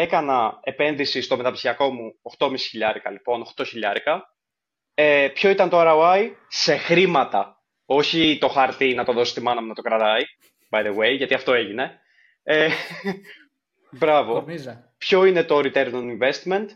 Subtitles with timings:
[0.00, 4.34] έκανα επένδυση στο μεταπτυχιακό μου 8,5 χιλιάρικα, λοιπόν, 8 χιλιάρικα.
[4.94, 6.30] Ε, ποιο ήταν το ROI?
[6.48, 7.62] Σε χρήματα.
[7.84, 10.22] Όχι το χαρτί να το δώσει στη μάνα μου να το κρατάει,
[10.70, 12.00] by the way, γιατί αυτό έγινε.
[12.42, 12.68] Ε,
[13.98, 14.44] μπράβο.
[14.98, 16.66] Ποιο είναι το return on investment?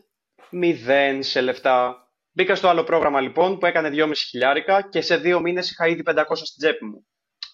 [0.51, 2.09] Μηδέν σε λεφτά.
[2.33, 6.03] Μπήκα στο άλλο πρόγραμμα λοιπόν που έκανε 2,5 χιλιάρικα και σε δύο μήνες είχα ήδη
[6.07, 7.07] 500 στην τσέπη μου.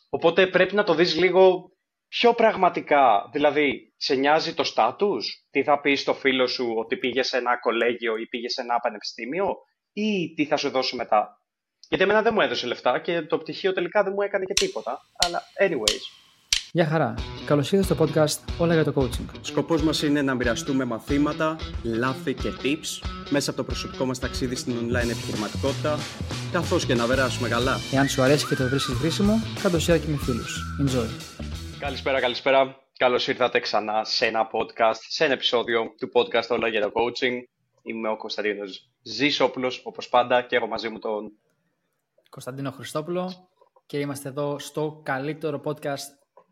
[0.09, 1.70] Οπότε πρέπει να το δεις λίγο
[2.11, 3.29] πιο πραγματικά.
[3.33, 7.59] Δηλαδή, σε νοιάζει το στάτους, τι θα πεις στο φίλο σου ότι πήγε σε ένα
[7.59, 9.57] κολέγιο ή πήγε σε ένα πανεπιστήμιο;
[9.93, 11.41] Ή τι θα σου δώσει μετά;
[11.89, 15.01] Γιατί εμένα δεν μου έδωσε λεφτά και το πτυχίο τελικά δεν μου έκανε και τίποτα.
[15.27, 16.05] Αλλά anyways.
[16.73, 17.15] Γεια χαρά.
[17.47, 19.39] Καλώς ήρθατε στο podcast Όλα για το Coaching.
[19.41, 24.55] Σκοπός μας είναι να μοιραστούμε μαθήματα, λάθη και tips μέσα από το προσωπικό μας ταξίδι
[24.55, 25.99] στην online επιχειρηματικότητα,
[26.53, 27.77] καθώς και να περάσουμε καλά.
[27.93, 30.63] Εάν σου αρέσει και το βρίσκεις χρήσιμο, κάτω share και με φίλους.
[30.83, 31.60] Enjoy.
[31.81, 32.77] Καλησπέρα, καλησπέρα.
[32.99, 37.39] Καλώς ήρθατε ξανά σε ένα podcast, σε ένα επεισόδιο του podcast Όλα για το Coaching.
[37.83, 41.33] Είμαι ο Κωνσταντίνος Ζήσοπουλο, όπως πάντα, και έχω μαζί μου τον
[42.31, 43.51] Κωνσταντίνο Χριστόπουλο
[43.87, 46.07] και είμαστε εδώ στο καλύτερο podcast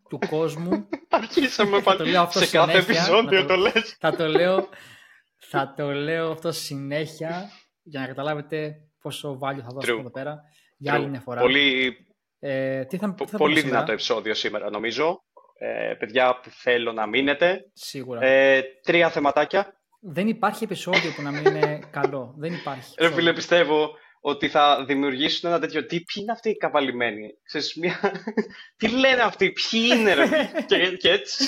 [0.09, 0.89] του κόσμου.
[1.09, 3.97] Αρχίσαμε πάλι σε κάθε επεισόδιο το, λες.
[3.99, 4.69] Θα το, λέω,
[5.51, 7.51] θα το λέω αυτό συνέχεια
[7.83, 10.41] για να καταλάβετε πόσο value θα δώσω εδώ πέρα
[10.77, 11.41] για άλλη μια φορά.
[11.41, 11.97] Πολύ,
[12.39, 15.23] ε, τι θα, τι θα πολύ δυνατό επεισόδιο σήμερα νομίζω.
[15.59, 17.71] Ε, παιδιά που θέλω να μείνετε.
[17.73, 18.25] Σίγουρα.
[18.25, 19.73] Ε, τρία θεματάκια.
[20.01, 22.35] Δεν υπάρχει επεισόδιο που να μην είναι καλό.
[22.37, 22.95] Δεν υπάρχει.
[22.99, 25.81] Ρε φίλε, πιστεύω ότι θα δημιουργήσουν ένα τέτοιο.
[25.87, 28.01] Τι, ποιοι είναι αυτοί οι καβαλημένοι; Ξέρεις, μια...
[28.79, 30.29] τι λένε αυτοί, ποιοι είναι, ρε.
[30.69, 31.45] και, και έτσι.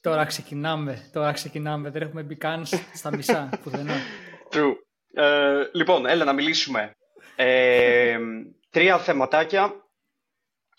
[0.00, 1.90] Τώρα ξεκινάμε, τώρα ξεκινάμε.
[1.90, 3.94] Δεν έχουμε μπει καν στα μισά πουθενά.
[4.50, 4.74] True.
[5.14, 6.95] Ε, λοιπόν, έλα να μιλήσουμε.
[7.36, 8.18] Ε,
[8.70, 9.84] τρία θεματάκια.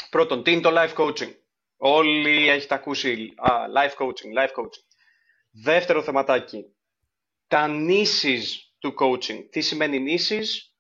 [0.10, 1.34] Πρώτον, τι είναι το life coaching;
[1.78, 4.86] Όλοι έχετε ακούσει α, life coaching, life coaching.
[5.52, 6.66] Δεύτερο θεματάκι.
[7.48, 9.48] Τα νήσεις του coaching.
[9.50, 10.74] Τι σημαίνει νήσεις;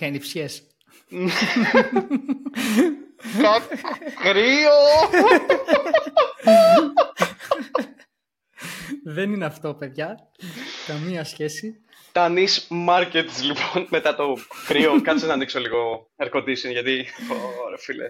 [0.00, 0.66] Ανιψιές.
[4.22, 4.72] Κρύο!
[9.04, 10.30] Δεν είναι αυτό, παιδιά.
[10.86, 11.84] Καμία σχέση.
[12.14, 14.36] Τα niche markets, λοιπόν, μετά το
[14.66, 15.00] κρύο.
[15.00, 17.06] Κάτσε να ανοίξω λίγο air condition, γιατί...
[17.64, 18.04] Ωραία, φίλε.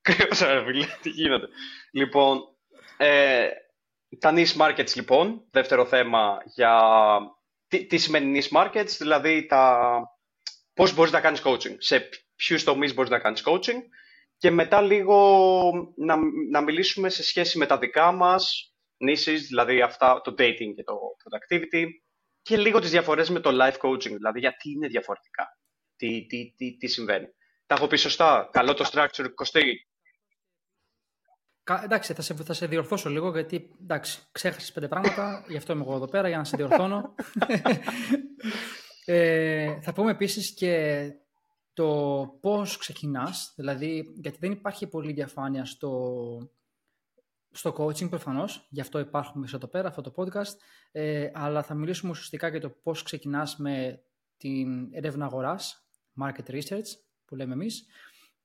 [0.00, 0.86] Κρύος, ρε φίλε.
[1.02, 1.48] Τι γίνεται.
[1.92, 2.40] Λοιπόν,
[2.96, 3.48] ε,
[4.18, 5.46] τα niche markets, λοιπόν.
[5.50, 6.80] Δεύτερο θέμα για
[7.68, 10.00] τι, τι σημαίνει niche markets, δηλαδή τα,
[10.74, 13.80] πώς μπορείς να κάνεις coaching, σε ποιους τομείς μπορείς να κάνεις coaching
[14.36, 16.16] και μετά λίγο να,
[16.50, 18.74] να μιλήσουμε σε σχέση με τα δικά μας
[19.08, 21.84] niches, δηλαδή αυτά, το dating και το productivity
[22.46, 25.58] και λίγο τις διαφορές με το life coaching, δηλαδή γιατί είναι διαφορετικά,
[25.96, 27.26] τι, τι, τι, τι συμβαίνει.
[27.66, 29.88] Τα έχω πει σωστά, καλό το structure, Κωστή.
[31.82, 35.82] Εντάξει, θα σε, θα σε διορθώσω λίγο γιατί εντάξει, ξέχασες πέντε πράγματα, γι' αυτό είμαι
[35.82, 37.14] εγώ εδώ πέρα για να σε διορθώνω.
[39.04, 41.10] ε, θα πούμε επίσης και
[41.72, 41.88] το
[42.40, 46.10] πώς ξεκινάς, δηλαδή γιατί δεν υπάρχει πολύ διαφάνεια στο,
[47.56, 50.56] στο coaching προφανώς, γι' αυτό υπάρχουμε εδώ πέρα, αυτό το podcast,
[50.92, 54.02] ε, αλλά θα μιλήσουμε ουσιαστικά για το πώς ξεκινάς με
[54.36, 55.88] την έρευνα αγοράς,
[56.22, 56.86] market research
[57.24, 57.86] που λέμε εμείς,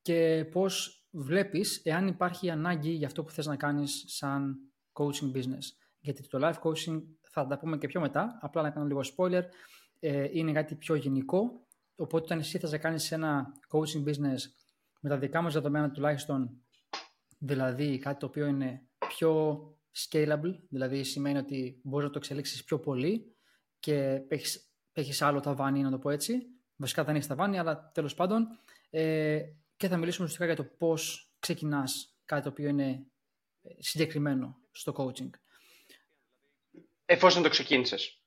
[0.01, 4.57] και πώς βλέπεις εάν υπάρχει ανάγκη για αυτό που θες να κάνεις σαν
[4.93, 5.65] coaching business.
[5.99, 9.43] Γιατί το live coaching θα τα πούμε και πιο μετά, απλά να κάνω λίγο spoiler,
[9.99, 14.39] ε, είναι κάτι πιο γενικό, οπότε όταν εσύ θες να κάνεις ένα coaching business
[15.01, 16.61] με τα δικά μας δεδομένα τουλάχιστον,
[17.37, 18.85] δηλαδή κάτι το οποίο είναι
[19.15, 19.61] πιο
[19.95, 23.35] scalable, δηλαδή σημαίνει ότι μπορείς να το εξελίξεις πιο πολύ
[23.79, 24.21] και
[24.93, 26.47] έχεις, άλλο ταβάνι, να το πω έτσι.
[26.75, 28.47] Βασικά δεν έχεις ταβάνι, αλλά τέλος πάντων,
[28.89, 29.41] ε,
[29.77, 33.05] και θα μιλήσουμε ουσιαστικά για το πώς ξεκινάς κάτι το οποίο είναι
[33.61, 35.29] ε, συγκεκριμένο στο coaching.
[37.05, 38.21] Εφόσον το ξεκίνησες,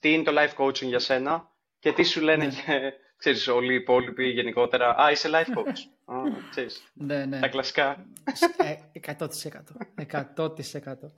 [0.00, 2.52] τι είναι το life coaching για σένα και τι σου λένε ναι.
[2.52, 4.96] και, ξέρεις, όλοι οι υπόλοιποι γενικότερα.
[4.96, 6.14] Α, είσαι life coach.
[6.14, 6.16] Α,
[6.50, 7.40] ξέρεις, ναι, ναι.
[7.40, 8.06] Τα κλασικά.
[9.18, 9.26] 100%.
[10.34, 11.12] 100%.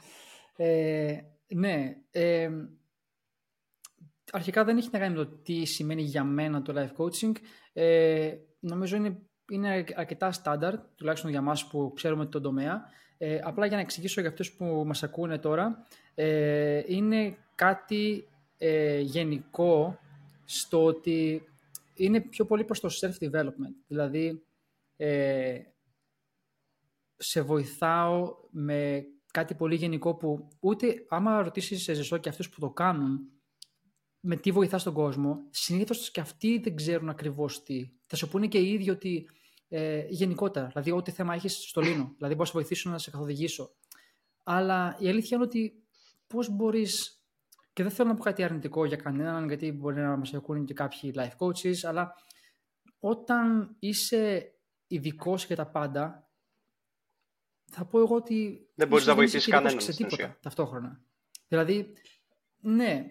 [0.56, 1.18] Ε,
[1.48, 1.96] ναι.
[2.10, 2.50] Ε,
[4.32, 7.32] αρχικά δεν έχει να κάνει με το τι σημαίνει για μένα το life coaching.
[7.72, 12.82] Ε, νομίζω είναι είναι αρκετά στάνταρ, τουλάχιστον για μας που ξέρουμε τον τομέα.
[13.18, 19.00] Ε, απλά για να εξηγήσω για αυτούς που μας ακούνε τώρα, ε, είναι κάτι ε,
[19.00, 19.98] γενικό
[20.44, 21.48] στο ότι
[22.04, 23.74] είναι πιο πολύ προς το self-development.
[23.86, 24.44] Δηλαδή,
[24.96, 25.58] ε,
[27.16, 32.60] σε βοηθάω με κάτι πολύ γενικό που ούτε άμα ρωτήσεις σε ζεσό και αυτούς που
[32.60, 33.18] το κάνουν,
[34.20, 37.90] με τι βοηθάς στον κόσμο, συνήθως και αυτοί δεν ξέρουν ακριβώς τι.
[38.06, 39.28] Θα σου πούνε και οι ίδιοι ότι
[39.68, 40.66] ε, γενικότερα.
[40.66, 42.12] Δηλαδή, ό,τι θέμα έχεις στο Λίνο.
[42.16, 43.70] Δηλαδή, μπορώ να σε βοηθήσω να σε καθοδηγήσω.
[44.44, 45.84] Αλλά η αλήθεια είναι ότι
[46.26, 47.19] πώς μπορείς
[47.72, 50.74] και δεν θέλω να πω κάτι αρνητικό για κανέναν, γιατί μπορεί να μας ακούνε και
[50.74, 52.14] κάποιοι life coaches, αλλά
[52.98, 54.52] όταν είσαι
[54.86, 56.30] ειδικός για τα πάντα,
[57.70, 58.68] θα πω εγώ ότι.
[58.74, 59.80] Δεν μπορείς να βοηθήσεις κανέναν.
[59.80, 61.00] σε τίποτα ταυτόχρονα.
[61.48, 61.92] Δηλαδή,
[62.60, 63.06] ναι,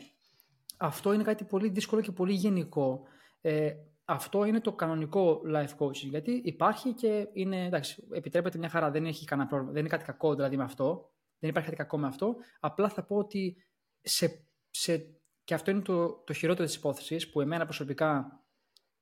[0.77, 3.03] αυτό είναι κάτι πολύ δύσκολο και πολύ γενικό.
[3.41, 3.71] Ε,
[4.05, 6.09] αυτό είναι το κανονικό life coaching.
[6.09, 7.65] Γιατί υπάρχει και είναι.
[7.65, 9.73] Εντάξει, επιτρέπεται μια χαρά, δεν έχει κανένα πρόβλημα.
[9.73, 11.11] Δεν είναι κάτι κακό δηλαδή με αυτό.
[11.39, 12.35] Δεν υπάρχει κάτι κακό με αυτό.
[12.59, 13.57] Απλά θα πω ότι
[14.01, 14.97] σε, σε,
[15.43, 18.43] και αυτό είναι το, το χειρότερο της υπόθεσης που εμένα προσωπικά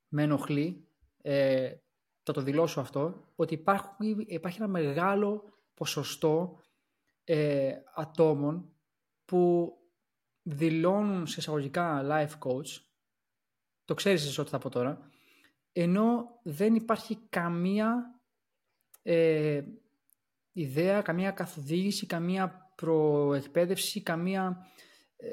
[0.07, 0.87] με ενοχλεί.
[1.21, 1.75] Ε,
[2.23, 5.43] θα το δηλώσω αυτό, ότι υπάρχει, υπάρχει ένα μεγάλο
[5.73, 6.61] ποσοστό
[7.23, 8.73] ε, ατόμων
[9.25, 9.73] που
[10.41, 12.81] δηλώνουν σε εισαγωγικά life coach,
[13.85, 15.09] το ξέρεις εσύ ό,τι θα πω τώρα,
[15.71, 18.21] ενώ δεν υπάρχει καμία
[19.01, 19.63] ε,
[20.51, 24.67] ιδέα, καμία καθοδήγηση, καμία προεκπαίδευση, καμία,
[25.17, 25.27] ε,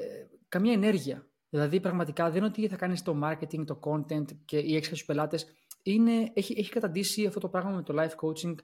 [0.47, 1.29] καμία ενέργεια.
[1.49, 5.05] Δηλαδή πραγματικά δεν είναι ότι θα κάνεις το marketing, το content και οι έξι στους
[5.05, 5.47] πελάτες
[5.83, 8.55] είναι, έχει, έχει καταντήσει αυτό το πράγμα με το life coaching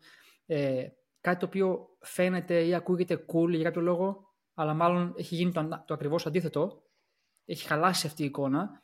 [0.45, 0.88] ε,
[1.21, 5.83] κάτι το οποίο φαίνεται ή ακούγεται cool για κάποιο λόγο, αλλά μάλλον έχει γίνει το,
[5.85, 6.83] το ακριβώς αντίθετο.
[7.45, 8.81] Έχει χαλάσει αυτή η εικόνα.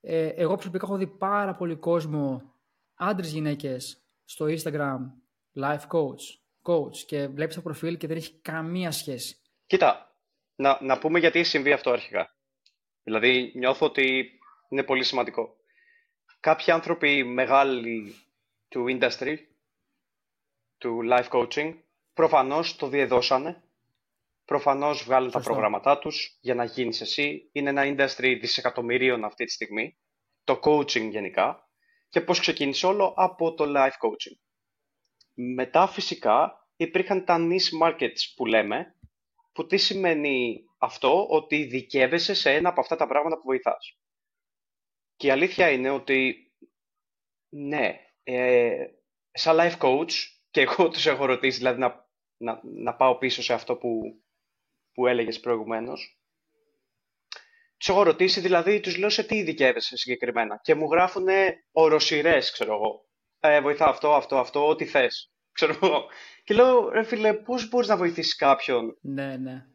[0.00, 2.54] Ε, εγώ προσωπικά έχω δει πάρα πολύ κόσμο,
[2.94, 4.98] άντρες γυναίκες, στο Instagram,
[5.54, 6.22] life coach,
[6.62, 9.36] coach και βλέπεις το προφίλ και δεν έχει καμία σχέση.
[9.66, 10.13] Κοίτα,
[10.56, 12.36] να, να πούμε γιατί συμβεί αυτό αρχικά.
[13.02, 14.30] Δηλαδή νιώθω ότι
[14.68, 15.56] είναι πολύ σημαντικό
[16.44, 18.14] κάποιοι άνθρωποι μεγάλοι
[18.68, 19.36] του industry,
[20.78, 21.74] του life coaching,
[22.14, 23.62] προφανώς το διεδώσανε,
[24.44, 27.48] προφανώς βγάλουν τα προγράμματά τους για να γίνεις εσύ.
[27.52, 29.96] Είναι ένα industry δισεκατομμυρίων αυτή τη στιγμή,
[30.44, 31.68] το coaching γενικά,
[32.08, 34.38] και πώς ξεκίνησε όλο; Από το life coaching.
[35.34, 38.94] Μετά φυσικά υπήρχαν τα niche markets που λέμε,
[39.54, 43.98] που τι σημαίνει αυτό, ότι ειδικεύεσαι σε ένα από αυτά τα πράγματα που βοηθάς.
[45.16, 46.52] Και η αλήθεια είναι ότι,
[47.48, 48.86] ναι, ε,
[49.32, 50.12] σαν life coach,
[50.50, 54.00] και εγώ τους έχω ρωτήσει, δηλαδή να, να, να πάω πίσω σε αυτό που,
[54.92, 56.18] που έλεγες προηγουμένως,
[57.76, 60.60] τους έχω ρωτήσει, δηλαδή, τους λέω σε τι ειδικεύεσαι συγκεκριμένα.
[60.62, 61.26] Και μου γράφουν
[61.72, 63.08] οροσυρές, ξέρω εγώ.
[63.40, 65.33] Ε, βοηθά αυτό, αυτό, αυτό, ό,τι θες.
[65.54, 66.04] Ξέρω εγώ.
[66.44, 69.66] Και λέω, ρε φίλε, πώς μπορείς να βοηθήσεις κάποιον; Ναι, ναι.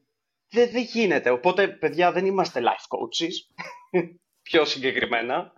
[0.49, 1.29] Δεν, δεν γίνεται.
[1.29, 3.63] Οπότε, παιδιά, δεν είμαστε life coaches
[4.49, 5.53] πιο συγκεκριμένα.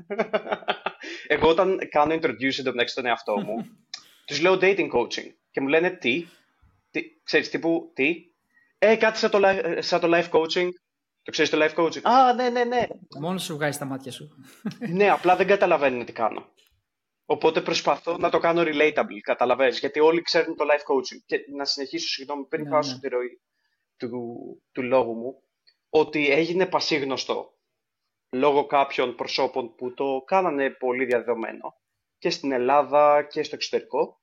[1.27, 3.65] Εγώ όταν κάνω introduce εντωμεταξύ τον εαυτό μου,
[4.25, 6.27] τους λέω dating coaching και μου λένε τι,
[6.91, 8.15] τι ξέρεις τύπου τι,
[8.77, 9.39] ε κάτι σαν το,
[9.79, 10.69] σαν το life coaching,
[11.23, 12.87] το ξέρεις το life coaching, α ναι ναι ναι.
[13.19, 14.29] Μόνο σου βγάζει τα μάτια σου.
[14.89, 16.49] ναι, απλά δεν καταλαβαίνουν τι κάνω.
[17.31, 21.21] Οπότε προσπαθώ να το κάνω relatable, καταλαβαίνεις, γιατί όλοι ξέρουν το life coaching.
[21.25, 22.99] Και να συνεχίσω, συγγνώμη, πριν ναι, πάω ναι.
[22.99, 23.41] τη ροή
[23.97, 24.09] του,
[24.71, 25.43] του λόγου μου,
[25.89, 27.57] ότι έγινε πασίγνωστο
[28.31, 31.75] λόγω κάποιων προσώπων που το κάνανε πολύ διαδεδομένο
[32.17, 34.21] και στην Ελλάδα και στο εξωτερικό.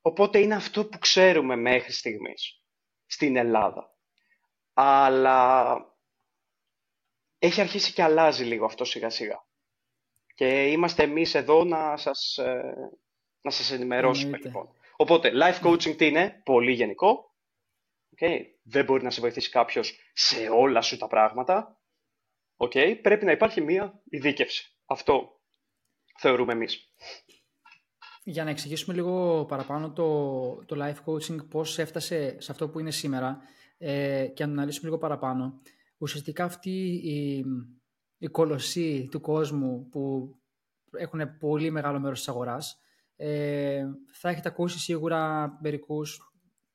[0.00, 2.62] Οπότε είναι αυτό που ξέρουμε μέχρι στιγμής
[3.06, 3.94] στην Ελλάδα.
[4.72, 5.76] Αλλά
[7.38, 9.44] έχει αρχίσει και αλλάζει λίγο αυτό σιγά σιγά.
[10.42, 12.74] Και είμαστε εμείς εδώ να σας, ε,
[13.40, 14.68] να σας ενημερώσουμε λοιπόν.
[14.96, 17.34] Οπότε, life coaching τι είναι, πολύ γενικό.
[18.16, 18.40] Okay.
[18.62, 21.80] Δεν μπορεί να σε βοηθήσει κάποιος σε όλα σου τα πράγματα.
[22.56, 24.76] Okay, πρέπει να υπάρχει μία ειδίκευση.
[24.86, 25.40] Αυτό
[26.18, 26.92] θεωρούμε εμείς.
[28.22, 32.90] Για να εξηγήσουμε λίγο παραπάνω το, το life coaching, πώς έφτασε σε αυτό που είναι
[32.90, 33.40] σήμερα
[33.78, 35.60] ε, και να αναλύσουμε λίγο παραπάνω.
[35.98, 37.44] Ουσιαστικά αυτή η,
[38.22, 40.34] η κολοσσή του κόσμου που
[40.92, 42.80] έχουν πολύ μεγάλο μέρος της αγοράς,
[43.16, 46.32] ε, θα έχετε ακούσει σίγουρα μερικούς,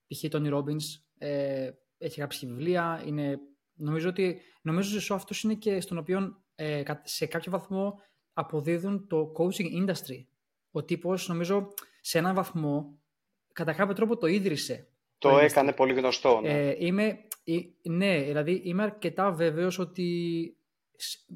[0.07, 0.23] π.χ.
[0.31, 0.83] Tony Robbins,
[1.17, 3.39] ε, έχει γράψει βιβλία, είναι
[3.77, 7.99] Νομίζω ότι νομίζω ότι αυτός είναι και στον οποίο ε, σε κάποιο βαθμό
[8.33, 10.25] αποδίδουν το coaching industry.
[10.71, 12.99] Ο τύπος νομίζω σε έναν βαθμό
[13.53, 14.87] κατά κάποιο τρόπο το ίδρυσε.
[15.17, 16.39] Το, έκανε πολύ γνωστό.
[16.41, 16.49] Ναι.
[16.49, 17.17] Ε, είμαι,
[17.81, 20.56] ναι, δηλαδή είμαι αρκετά βέβαιος ότι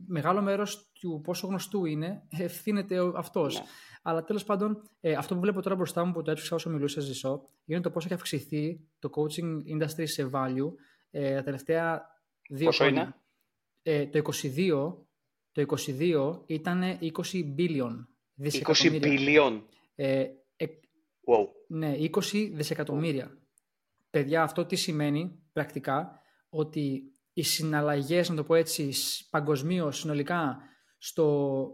[0.07, 3.59] μεγάλο μέρος του πόσο γνωστού είναι ευθύνεται αυτός.
[3.59, 3.65] Ναι.
[4.01, 7.01] Αλλά τέλος πάντων, ε, αυτό που βλέπω τώρα μπροστά μου που το έψηξα όσο μιλούσα
[7.01, 10.71] Ζησό, είναι το πόσο έχει αυξηθεί το coaching industry σε value
[11.11, 12.11] ε, τα τελευταία
[12.53, 13.15] Δύο Πόσο είναι;
[13.81, 14.93] Ε, το 22,
[15.51, 17.09] το 22 ήταν 20
[17.57, 18.05] billion.
[18.41, 19.61] 20 billion.
[19.95, 20.65] Ε, ε,
[21.25, 21.47] wow.
[21.67, 23.37] Ναι, 20 δισεκατομμύρια.
[24.09, 28.93] Παιδιά, αυτό τι σημαίνει πρακτικά, ότι οι συναλλαγές, να το πω έτσι,
[29.29, 30.57] παγκοσμίως συνολικά
[30.97, 31.67] στο,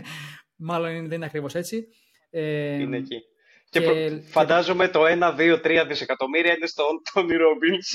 [0.55, 1.87] μάλλον δεν είναι ακριβώς έτσι.
[2.29, 3.21] Ε, είναι εκεί.
[3.69, 7.91] Και, και φαντάζομαι το 1, 2, 3 δισεκατομμύρια είναι στον Τόνι Ρόμπινς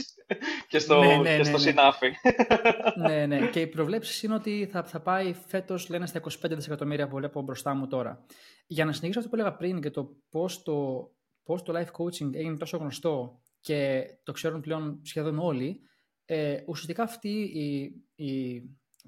[0.69, 1.71] και στο, ναι, ναι, και στο ναι, ναι.
[1.71, 2.13] συνάφι.
[3.09, 3.47] ναι, ναι.
[3.47, 7.43] Και οι προβλέψεις είναι ότι θα, θα πάει φέτος, λένε, στα 25 δισεκατομμύρια που βλέπω
[7.43, 8.27] μπροστά μου τώρα.
[8.67, 11.09] Για να συνεχίσω αυτό που έλεγα πριν και το πώς το,
[11.43, 15.81] πώς το life coaching έγινε τόσο γνωστό και το ξέρουν πλέον σχεδόν όλοι,
[16.25, 17.95] ε, ουσιαστικά αυτή η,
[18.25, 18.63] η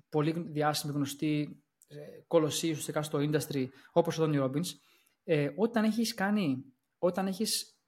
[0.08, 1.96] πολύ διάσημη γνωστή ε,
[2.26, 4.66] κολοσσή ουσιαστικά στο industry, όπως ο Tony Robbins,
[5.24, 6.64] ε, όταν έχεις κάνει,
[6.98, 7.78] όταν έχεις,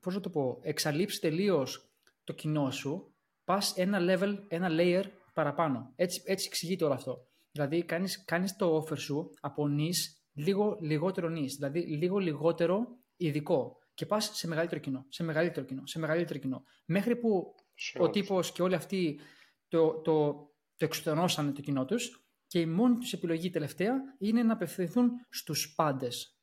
[0.00, 1.92] πώς να το πω, εξαλείψει τελείως
[2.24, 3.14] το κοινό σου,
[3.44, 5.04] πας ένα level, ένα layer
[5.34, 5.92] παραπάνω.
[5.96, 7.26] Έτσι, έτσι εξηγείται όλο αυτό.
[7.50, 13.78] Δηλαδή κάνεις, κάνεις το offer σου από νης λίγο λιγότερο νης, δηλαδή λίγο λιγότερο ειδικό
[13.94, 16.62] και πας σε μεγαλύτερο κοινό, σε μεγαλύτερο κοινό, σε μεγαλύτερο κοινό.
[16.84, 17.54] Μέχρι που
[17.98, 19.20] ο τύπος και όλοι αυτοί
[19.68, 20.32] το, το,
[20.76, 25.74] το εξουθενώσανε το κοινό τους και η μόνη τους επιλογή τελευταία είναι να απευθυνθούν στους
[25.74, 26.38] πάντες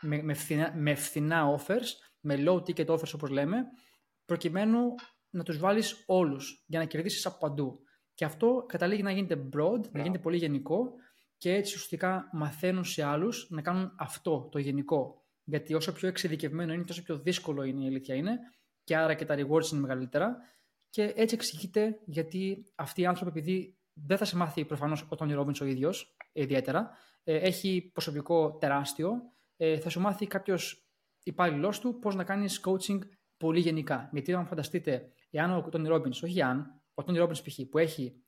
[0.00, 1.86] με, με, φθηνά, με φθηνά offers,
[2.20, 3.64] με low ticket offers όπως λέμε,
[4.24, 4.94] προκειμένου
[5.30, 7.80] να τους βάλεις όλους για να κερδίσεις από παντού.
[8.14, 10.92] Και αυτό καταλήγει να γίνεται broad, να γίνεται πολύ γενικό
[11.36, 15.21] και έτσι ουσιαστικά μαθαίνουν σε άλλους να κάνουν αυτό το γενικό.
[15.44, 18.38] Γιατί όσο πιο εξειδικευμένο είναι, τόσο πιο δύσκολο είναι η αλήθεια είναι
[18.84, 20.36] και άρα και τα rewards είναι μεγαλύτερα.
[20.90, 25.32] Και έτσι εξηγείται γιατί αυτοί οι άνθρωποι, επειδή δεν θα σε μάθει προφανώς ο Τόνι
[25.32, 26.90] Ρόμπιν ο ίδιος ιδιαίτερα,
[27.24, 29.12] ε, έχει προσωπικό τεράστιο,
[29.56, 30.86] ε, θα σου μάθει κάποιος
[31.22, 32.98] υπάλληλό του πώς να κάνεις coaching
[33.36, 34.08] πολύ γενικά.
[34.12, 37.60] Γιατί αν φανταστείτε, εάν ο Τόνι Ρόμπινς, όχι αν, ο Τόνι Ρόμπινς π.χ.
[37.70, 38.22] που έχει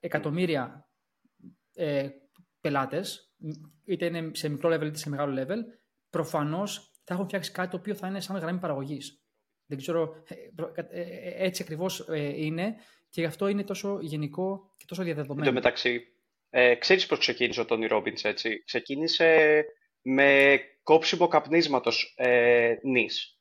[0.00, 0.88] εκατομμύρια
[1.74, 2.08] ε,
[2.60, 3.34] πελάτες,
[3.84, 5.58] είτε είναι σε μικρό level είτε σε μεγάλο level,
[6.16, 9.20] προφανώς θα έχουν φτιάξει κάτι το οποίο θα είναι σαν γραμμή παραγωγής.
[9.66, 10.34] Δεν ξέρω, ε,
[10.74, 12.06] ε, ε, έτσι ακριβώς
[12.36, 12.76] είναι
[13.10, 15.48] και γι' αυτό είναι τόσο γενικό και τόσο διαδεδομένο.
[15.48, 16.00] Εν τω μεταξύ,
[16.50, 19.64] ε, ξέρεις πώς ξεκίνησε ο Τόνι Ρόμπινς, έτσι; Ξεκίνησε
[20.02, 23.40] με κόψιμο καπνίσματος ε, νης.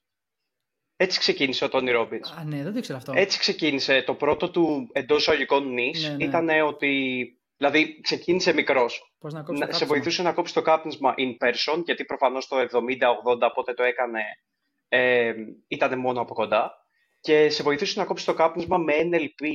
[0.95, 2.31] Έτσι ξεκίνησε ο Τόνι Ρόμπινς.
[2.31, 3.13] Α, ναι, δεν το ήξερα αυτό.
[3.15, 4.01] Έτσι ξεκίνησε.
[4.01, 6.23] Το πρώτο του εντός εισαγωγικών νης ναι, ναι.
[6.23, 7.25] ήταν ότι
[7.57, 9.15] Δηλαδή, ξεκίνησε μικρός.
[9.45, 13.83] να, σε βοηθούσε να κόψει το κάπνισμα in person, γιατί προφανώς το 70-80 πότε το
[13.83, 14.21] έκανε
[14.87, 15.33] ε,
[15.67, 16.71] ήταν μόνο από κοντά.
[17.19, 19.47] Και σε βοηθούσε να κόψει το κάπνισμα με NLP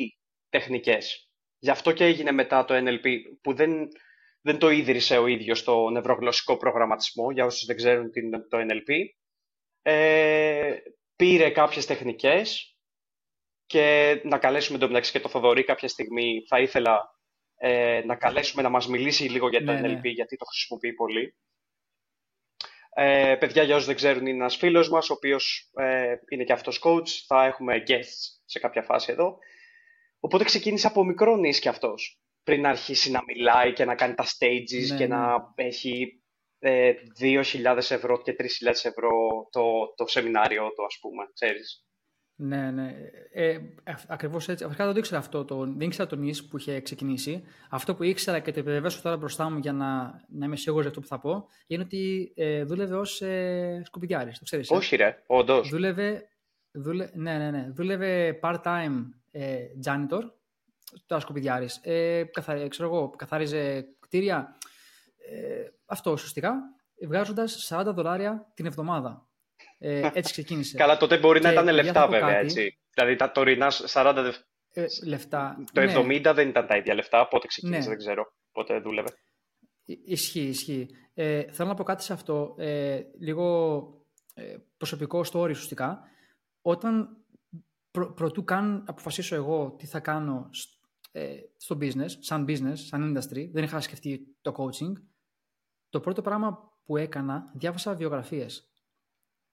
[0.49, 1.31] τεχνικές.
[1.59, 3.07] Γι' αυτό και έγινε μετά το NLP,
[3.41, 3.89] που δεν,
[4.41, 8.59] δεν το ίδρυσε ο ίδιος το νευρογλωσσικό προγραμματισμό, για όσους δεν ξέρουν τι είναι το
[8.59, 8.93] NLP.
[9.83, 10.77] Ε,
[11.17, 12.77] πήρε κάποιες τεχνικές
[13.67, 17.20] και να καλέσουμε εντωμεταξύ και το Θοδωρή κάποια στιγμή θα ήθελα
[17.63, 20.09] ε, να καλέσουμε να μας μιλήσει λίγο για το ναι, NLP, ναι.
[20.09, 21.35] γιατί το χρησιμοποιεί πολύ.
[22.95, 26.53] Ε, παιδιά, για όσους δεν ξέρουν, είναι ένας φίλος μας, ο οποίος ε, είναι και
[26.53, 27.09] αυτός coach.
[27.27, 29.39] Θα έχουμε guests σε κάποια φάση εδώ.
[30.21, 32.21] Οπότε ξεκίνησε από μικρό νης και αυτός.
[32.43, 36.23] Πριν αρχίσει να μιλάει και να κάνει τα stages ναι, και να έχει
[36.59, 38.47] ε, 2.000 ευρώ και 3.000
[38.83, 39.11] ευρώ
[39.51, 41.85] το, το σεμινάριο του, ας πούμε, ξέρεις.
[42.43, 42.95] Ναι, ναι.
[43.33, 43.59] Ε,
[44.09, 44.65] Ακριβώς έτσι.
[44.65, 45.45] Αρχικά δεν το ήξερα αυτό.
[45.45, 47.43] Το, δεν ήξερα τον Ι που είχε ξεκινήσει.
[47.71, 50.91] Αυτό που ήξερα και το επιβεβαιώσω τώρα μπροστά μου για να, να είμαι σίγουρος για
[50.91, 54.39] αυτό που θα πω είναι ότι ε, δούλευε ως ε, σκουπιδιάρης.
[54.39, 54.71] Το ξέρεις.
[54.71, 55.69] Ε; Όχι, ρε, όντως.
[55.69, 56.29] Δούλευε,
[56.73, 57.71] δούλε, ναι, ναι, ναι.
[57.71, 60.23] δούλευε part-time ε, janitor.
[61.07, 61.81] Τώρα σκουπιδιάρης.
[61.83, 64.57] Ε, καθα, ξέρω εγώ, καθάριζε κτίρια.
[65.31, 66.55] Ε, αυτό ουσιαστικά.
[67.07, 69.30] Βγάζοντας 40 δολάρια την εβδομάδα.
[69.83, 70.77] Ε, έτσι ξεκίνησε.
[70.77, 72.79] Καλά, τότε μπορεί να ήταν λεφτά βέβαια, έτσι.
[72.95, 74.33] Δηλαδή τα τωρινά 40
[74.73, 75.65] ε, λεφτά.
[75.73, 76.21] Το ναι.
[76.23, 77.89] 70 δεν ήταν τα ίδια λεφτά, πότε ξεκίνησε, ναι.
[77.89, 78.33] δεν ξέρω.
[78.53, 79.09] Πότε δούλευε.
[79.85, 80.89] Ισχύει, ισχύει.
[81.15, 83.83] Ε, θέλω να πω κάτι σε αυτό, ε, λίγο
[84.35, 86.01] ε, προσωπικό story ουσιαστικά.
[86.63, 87.17] Όταν
[87.91, 90.51] προ, προτού καν αποφασίσω εγώ τι θα κάνω
[91.13, 94.93] ε, στο business, σαν business, σαν industry, δεν είχα σκεφτεί το coaching,
[95.89, 98.70] το πρώτο πράγμα που έκανα, διάβασα βιογραφίες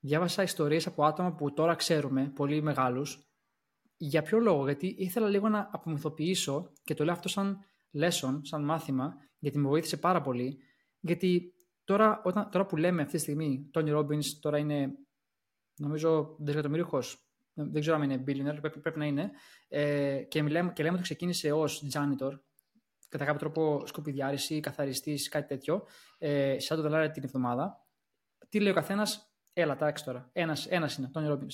[0.07, 3.27] διάβασα ιστορίες από άτομα που τώρα ξέρουμε, πολύ μεγάλους.
[3.97, 7.57] Για ποιο λόγο, γιατί ήθελα λίγο να απομυθοποιήσω και το λέω αυτό σαν
[7.93, 10.57] lesson, σαν μάθημα, γιατί με βοήθησε πάρα πολύ.
[10.99, 14.91] Γιατί τώρα, όταν, τώρα που λέμε αυτή τη στιγμή, Τόνι Robbins τώρα είναι,
[15.75, 19.31] νομίζω, δισεκατομμύριχος, δεν ξέρω αν είναι billionaire, πρέπει, πρέπει να είναι,
[19.67, 22.31] ε, και, μιλάμε, και λέμε ότι ξεκίνησε ως janitor,
[23.09, 25.87] κατά κάποιο τρόπο σκουπιδιάρης ή καθαριστής, κάτι τέτοιο,
[26.17, 27.87] ε, 40 δολάρια την εβδομάδα
[28.49, 30.29] τι λέει ο καθένας, έλα, τάξει τώρα.
[30.33, 31.47] Ένας ένας είναι, Τόνι Ρόμπιν.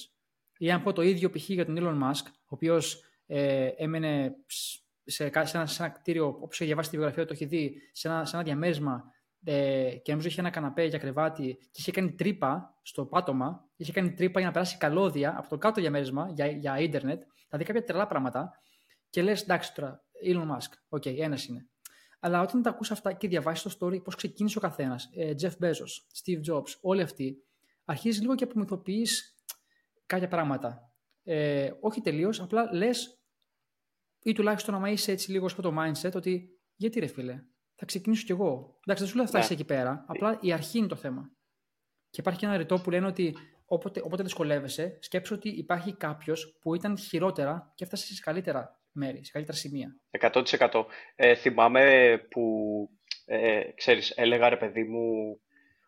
[0.57, 1.49] Ή αν πω το ίδιο π.χ.
[1.49, 4.35] για τον Elon Musk, ο οποίος ε, έμενε
[5.05, 8.07] σε, σε, ένα, σε ένα κτίριο, όπως έχει διαβάσει τη βιογραφία, το έχει δει, σε
[8.07, 9.03] ένα, σε ένα διαμέρισμα
[9.43, 13.91] ε, και νομίζω είχε ένα καναπέ για κρεβάτι και είχε κάνει τρύπα στο πάτωμα, είχε
[13.91, 17.83] κάνει τρύπα για να περάσει καλώδια από το κάτω διαμέρισμα για, για ίντερνετ, δηλαδή κάποια
[17.83, 18.51] τρελά πράγματα.
[19.09, 21.67] Και λες, εντάξει τώρα, Elon Musk, OK, okay, ένας είναι.
[22.19, 25.63] Αλλά όταν τα ακούς αυτά και διαβάσεις το story, πώς ξεκίνησε ο καθένας, ε, Jeff
[25.63, 27.43] Bezos, Steve Jobs, όλοι αυτοί,
[27.85, 29.35] αρχίζεις λίγο και απομυθοποιείς
[30.05, 30.93] κάποια πράγματα.
[31.23, 33.23] Ε, όχι τελείως, απλά λες,
[34.23, 37.43] ή τουλάχιστον άμα είσαι έτσι λίγο στο το mindset, ότι γιατί ρε φίλε,
[37.75, 38.79] θα ξεκινήσω κι εγώ.
[38.85, 39.59] Εντάξει, δεν σου λέω θα φτάσει ναι.
[39.59, 40.05] εκεί πέρα.
[40.07, 41.31] Απλά η αρχή είναι το θέμα.
[42.09, 43.35] Και υπάρχει και ένα ρητό που λένε ότι
[43.65, 49.25] όποτε, όποτε δυσκολεύεσαι, σκέψου ότι υπάρχει κάποιος που ήταν χειρότερα και έφτασε σε καλύτερα μέρη,
[49.25, 49.95] σε καλύτερα σημεία.
[50.19, 50.85] 100%.
[51.15, 52.43] Ε, θυμάμαι που,
[53.25, 55.39] ε, ξέρεις, έλεγα ρε παιδί μου,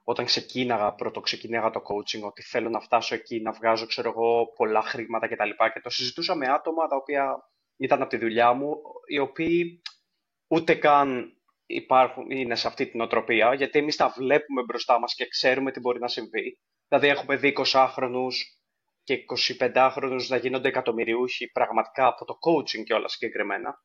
[0.07, 4.53] όταν ξεκίναγα, πρώτο ξεκίναγα το coaching, ότι θέλω να φτάσω εκεί, να βγάζω, ξέρω εγώ,
[4.55, 5.49] πολλά χρήματα κτλ.
[5.49, 8.75] Και, και το συζητούσα με άτομα τα οποία ήταν από τη δουλειά μου,
[9.07, 9.81] οι οποίοι
[10.47, 11.33] ούτε καν
[11.65, 15.79] υπάρχουν, είναι σε αυτή την οτροπία, γιατί εμείς τα βλέπουμε μπροστά μας και ξέρουμε τι
[15.79, 16.59] μπορεί να συμβεί.
[16.87, 18.33] Δηλαδή έχουμε δει 20χρονους
[19.03, 19.25] και
[19.59, 23.83] 25χρονους να γίνονται εκατομμυριούχοι πραγματικά από το coaching και όλα συγκεκριμένα.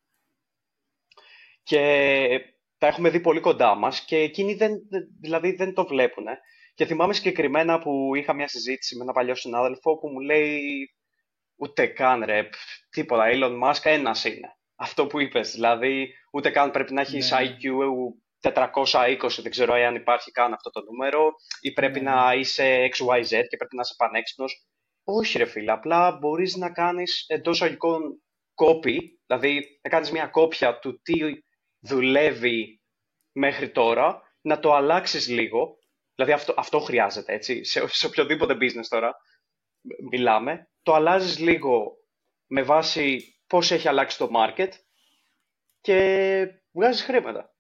[1.63, 4.73] Και τα έχουμε δει πολύ κοντά μας και εκείνοι δεν,
[5.21, 6.25] δηλαδή δεν το βλέπουν.
[6.75, 10.61] Και θυμάμαι συγκεκριμένα που είχα μια συζήτηση με ένα παλιό συνάδελφο που μου λέει
[11.57, 12.49] ούτε καν ρε,
[12.91, 15.53] τίποτα, Elon Musk ένας είναι αυτό που είπες.
[15.53, 17.39] Δηλαδή, ούτε καν πρέπει να έχεις ναι.
[17.41, 17.65] IQ
[18.53, 22.11] 420, δεν ξέρω αν υπάρχει καν αυτό το νούμερο, ή πρέπει ναι.
[22.11, 24.67] να είσαι XYZ και πρέπει να είσαι πανέξυπνος.
[25.05, 28.23] Όχι ρε φίλε, απλά μπορείς να κάνεις εντός αγικών
[28.55, 28.97] copy,
[29.27, 31.13] δηλαδή να κάνεις μια κόπια του τι
[31.81, 32.81] δουλεύει
[33.33, 35.79] μέχρι τώρα, να το αλλάξεις λίγο,
[36.15, 39.17] δηλαδή αυτό, αυτό χρειάζεται έτσι, σε, σε οποιοδήποτε business τώρα
[40.11, 41.97] μιλάμε, το αλλάζεις λίγο
[42.47, 44.69] με βάση πώς έχει αλλάξει το market
[45.81, 47.55] και βγάζεις χρήματα.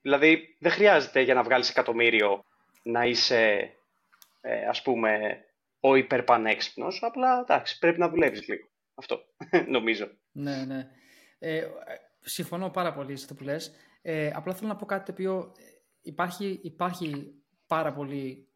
[0.00, 2.44] Δηλαδή, δεν χρειάζεται για να βγάλεις εκατομμύριο
[2.82, 3.72] να είσαι,
[4.40, 5.40] ε, ας πούμε,
[5.80, 8.68] ο υπερπανέξυπνος, απλά, εντάξει, πρέπει να δουλεύεις λίγο.
[8.94, 9.24] Αυτό,
[9.76, 10.10] νομίζω.
[10.32, 10.90] Ναι, ναι.
[11.38, 11.66] Ε,
[12.28, 13.72] συμφωνώ πάρα πολύ σε αυτό που λες.
[14.02, 15.52] Ε, απλά θέλω να πω κάτι το οποίο
[16.00, 17.34] υπάρχει, υπάρχει
[17.66, 18.48] πάρα πολύ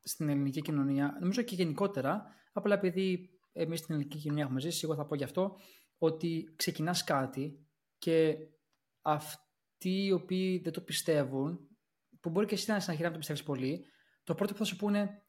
[0.00, 4.94] στην ελληνική κοινωνία, νομίζω και γενικότερα, απλά επειδή εμείς στην ελληνική κοινωνία έχουμε ζήσει, εγώ
[4.94, 5.56] θα πω γι' αυτό,
[5.98, 7.66] ότι ξεκινάς κάτι
[7.98, 8.36] και
[9.02, 11.68] αυτοί οι οποίοι δεν το πιστεύουν,
[12.20, 13.84] που μπορεί και εσύ να συνεχίσει να το πιστεύεις πολύ,
[14.24, 15.22] το πρώτο που θα σου πούνε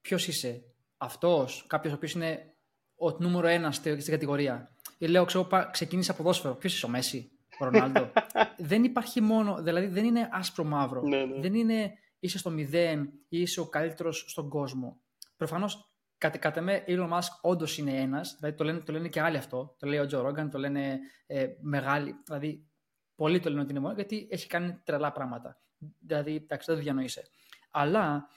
[0.00, 0.62] ποιος είσαι;
[1.00, 2.54] Αυτός, κάποιος ο οποίος είναι
[2.94, 4.74] ο νούμερο ένας στην κατηγορία.
[4.98, 6.54] Ή λέω, ξέρω, ξεκίνησε από ποδόσφαιρο.
[6.54, 8.12] Ποιος είσαι ο Μέση, ο Ρονάλντο.
[8.70, 11.02] δεν υπάρχει μόνο, δηλαδή δεν είναι άσπρο μαύρο.
[11.02, 11.40] Ναι, ναι.
[11.40, 15.00] Δεν είναι είσαι στο μηδέν ή είσαι ο καλύτερος στον κόσμο.
[15.36, 19.20] Προφανώς Κατά, κατά με, Elon Musk όντως είναι ένας, δηλαδή το λένε, το λένε και
[19.20, 19.76] άλλοι αυτό.
[19.78, 22.14] Το λέει ο Τζο Ρόγκαν, το λένε ε, μεγάλοι.
[22.24, 22.68] Δηλαδή,
[23.14, 25.60] πολλοί το λένε ότι είναι μόνο, γιατί έχει κάνει τρελά πράγματα.
[25.98, 27.22] Δηλαδή, εντάξει, δεν το διανοείσαι.
[27.70, 28.28] Αλλά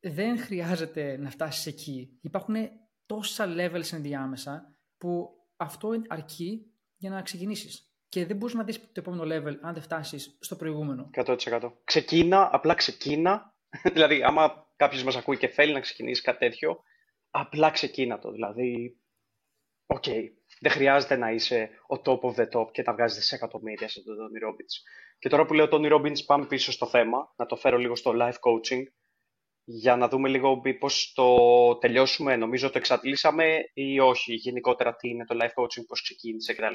[0.00, 2.18] δεν χρειάζεται να φτάσεις εκεί.
[2.20, 2.54] Υπάρχουν
[3.06, 7.89] τόσα levels ενδιάμεσα που αυτό αρκεί για να ξεκινήσεις.
[8.10, 11.10] Και δεν μπορείς να δεις το επόμενο level αν δεν φτάσεις στο προηγούμενο.
[11.14, 11.72] 100%.
[11.84, 13.54] Ξεκίνα, απλά ξεκίνα.
[13.94, 16.82] δηλαδή, άμα κάποιος μας ακούει και θέλει να ξεκινήσει κάτι τέτοιο,
[17.30, 18.30] απλά ξεκίνα το.
[18.30, 18.98] Δηλαδή,
[19.86, 20.22] OK, okay,
[20.60, 24.16] δεν χρειάζεται να είσαι ο top of the top και να βγάζεις δισεκατομμύρια σε τον
[24.16, 24.74] Tony Robbins.
[25.18, 28.12] Και τώρα που λέω Tony Robbins, πάμε πίσω στο θέμα, να το φέρω λίγο στο
[28.14, 28.82] life coaching,
[29.64, 31.36] για να δούμε λίγο πώς το
[31.76, 32.36] τελειώσουμε.
[32.36, 36.74] Νομίζω το εξαντλήσαμε ή όχι, γενικότερα τι είναι το life coaching, πώς ξεκίνησε κτλ.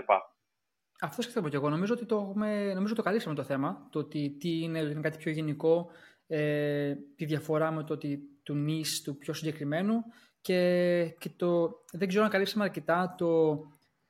[1.01, 1.69] Αυτό και πω και εγώ.
[1.69, 3.87] Νομίζω ότι το, έχουμε, νομίζω το καλύψαμε το θέμα.
[3.91, 5.89] Το ότι τι είναι, είναι κάτι πιο γενικό,
[6.27, 10.03] ε, τη διαφορά με το ότι του νης, του πιο συγκεκριμένου
[10.41, 13.57] και, και το, δεν ξέρω αν καλύψαμε αρκετά το,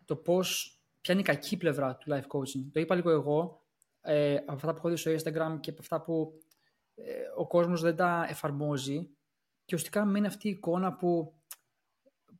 [0.05, 2.69] το πώς, ποια είναι η κακή πλευρά του life coaching.
[2.71, 3.61] Το είπα λίγο εγώ,
[4.01, 6.41] ε, από αυτά που έχω δει στο Instagram και από αυτά που
[6.95, 9.09] ε, ο κόσμος δεν τα εφαρμόζει
[9.65, 11.33] και ουσιαστικά μένει αυτή η εικόνα που,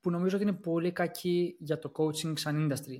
[0.01, 2.99] που νομίζω ότι είναι πολύ κακή για το coaching σαν industry.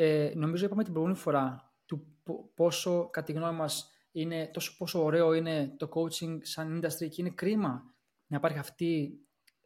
[0.00, 2.20] Ε, νομίζω είπαμε την προηγούμενη φορά του
[2.54, 7.16] πόσο κατά τη γνώμη μας είναι τόσο πόσο ωραίο είναι το coaching σαν industry και
[7.16, 7.94] είναι κρίμα
[8.26, 9.20] να υπάρχει αυτή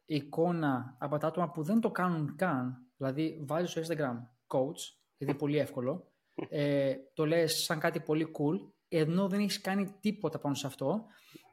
[0.04, 2.86] η εικόνα από τα άτομα που δεν το κάνουν καν.
[2.96, 4.16] Δηλαδή βάζεις στο Instagram
[4.46, 4.80] coach,
[5.16, 6.12] γιατί είναι πολύ εύκολο,
[6.48, 11.04] ε, το λες σαν κάτι πολύ cool, ενώ δεν έχεις κάνει τίποτα πάνω σε αυτό.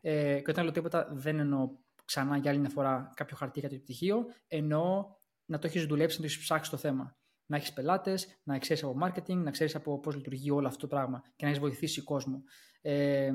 [0.01, 1.69] Ε, και όταν λέω τίποτα δεν εννοώ
[2.05, 6.15] ξανά για άλλη μια φορά κάποιο χαρτί για το πτυχίο, ενώ να το έχεις δουλέψει,
[6.15, 7.18] να το έχεις ψάξει το θέμα
[7.49, 10.88] να έχεις πελάτες, να ξέρεις από marketing, να ξέρεις από πώς λειτουργεί όλο αυτό το
[10.88, 12.43] πράγμα και να έχεις βοηθήσει κόσμο.
[12.81, 13.31] Ε,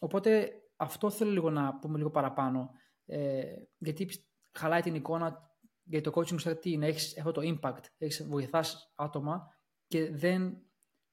[0.00, 2.70] οπότε αυτό θέλω λίγο να πούμε λίγο παραπάνω.
[3.06, 3.42] Ε,
[3.78, 4.08] γιατί
[4.52, 8.92] χαλάει την εικόνα για το coaching ξέρετε τι είναι, έχεις αυτό το impact, έχεις, βοηθάς
[8.94, 9.46] άτομα
[9.86, 10.56] και δεν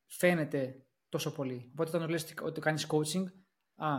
[0.06, 1.70] φαίνεται τόσο πολύ.
[1.72, 3.26] Οπότε όταν λες ότι κάνεις coaching,
[3.76, 3.90] α,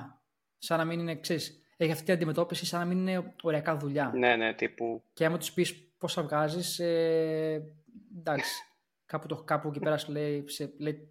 [0.59, 4.13] σαν να μην είναι, ξέρεις, έχει αυτή την αντιμετώπιση σαν να μην είναι ωριακά δουλειά.
[4.15, 5.03] Ναι, ναι, τύπου.
[5.13, 7.63] Και άμα τους πεις πόσα βγάζεις, ε,
[8.19, 8.63] εντάξει.
[9.07, 11.09] κάπου, το, κάπου εκεί πέρα σου λέει, σε, λέει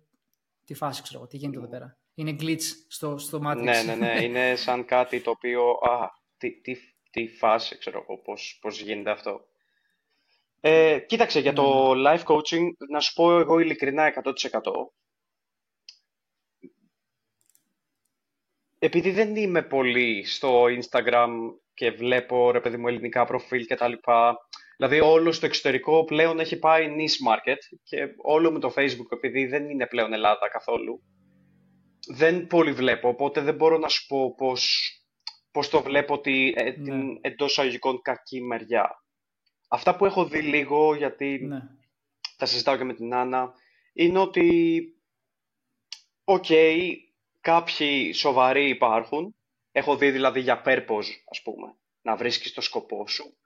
[0.65, 1.97] τι φάση, ξέρω τι γίνεται εδώ πέρα.
[2.13, 3.63] Είναι glitch στο, στο Matrix.
[3.63, 4.23] Ναι, ναι, ναι.
[4.23, 5.69] Είναι σαν κάτι το οποίο.
[5.69, 6.75] Α, τι, τι,
[7.11, 9.45] τι φάση, ξέρω εγώ, πώς, πώς γίνεται αυτό.
[10.59, 12.13] Ε, κοίταξε, για το ναι.
[12.13, 14.33] life coaching, να σου πω εγώ ειλικρινά 100%.
[18.83, 21.29] επειδή δεν είμαι πολύ στο Instagram
[21.73, 24.37] και βλέπω ρε παιδί μου ελληνικά προφίλ και τα λοιπά,
[24.85, 29.45] δηλαδή όλο στο εξωτερικό πλέον έχει πάει niche market και όλο με το Facebook επειδή
[29.45, 31.03] δεν είναι πλέον Ελλάδα καθόλου,
[32.07, 34.91] δεν πολύ βλέπω, οπότε δεν μπορώ να σου πω πώς,
[35.51, 36.71] πώς το βλέπω τη, ε, ναι.
[36.71, 38.89] την εντός αγωγικών κακή μεριά.
[39.67, 41.59] Αυτά που έχω δει λίγο, γιατί ναι.
[42.37, 43.53] τα συζητάω και με την Άννα,
[43.93, 44.83] είναι ότι,
[46.23, 46.45] οκ,
[47.41, 49.35] Κάποιοι σοβαροί υπάρχουν.
[49.71, 53.37] Έχω δει δηλαδή για purpose, ας πούμε, να βρίσκεις το σκοπό σου.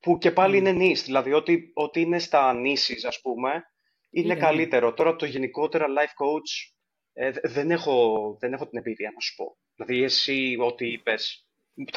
[0.00, 3.64] Που και πάλι είναι niche, δηλαδή ότι, ότι είναι στα niches, ας πούμε,
[4.10, 4.40] είναι, ναι.
[4.40, 4.94] καλύτερο.
[4.94, 6.72] Τώρα το γενικότερα life coach
[7.12, 9.56] ε, δεν, έχω, δεν έχω την εμπειρία να σου πω.
[9.74, 11.48] Δηλαδή εσύ ό,τι είπες,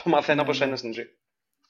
[0.03, 0.77] το μαθαίνω ναι, από σένα ναι.
[0.77, 1.17] στην ζωή.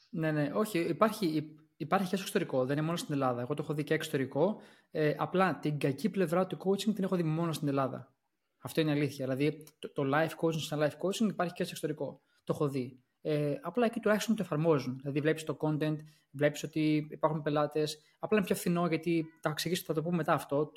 [0.10, 3.42] Ναι, ναι, όχι, υπάρχει, υπάρχει και στο εξωτερικό, δεν είναι μόνο στην Ελλάδα.
[3.42, 4.62] Εγώ το έχω δει και εξωτερικό.
[4.92, 8.14] Ε, απλά την κακή πλευρά του coaching την έχω δει μόνο στην Ελλάδα.
[8.62, 9.26] Αυτό είναι αλήθεια.
[9.26, 12.22] Δηλαδή, το, το life coaching σαν life coaching υπάρχει και στο εξωτερικό.
[12.44, 13.03] Το έχω δει.
[13.26, 14.98] Ε, απλά εκεί τουλάχιστον το εφαρμόζουν.
[14.98, 15.96] Δηλαδή, βλέπεις το content,
[16.32, 18.02] βλέπεις ότι υπάρχουν πελάτες.
[18.20, 20.72] Απλά είναι πιο φθηνό γιατί θα εξηγήσω, θα το πούμε μετά αυτό,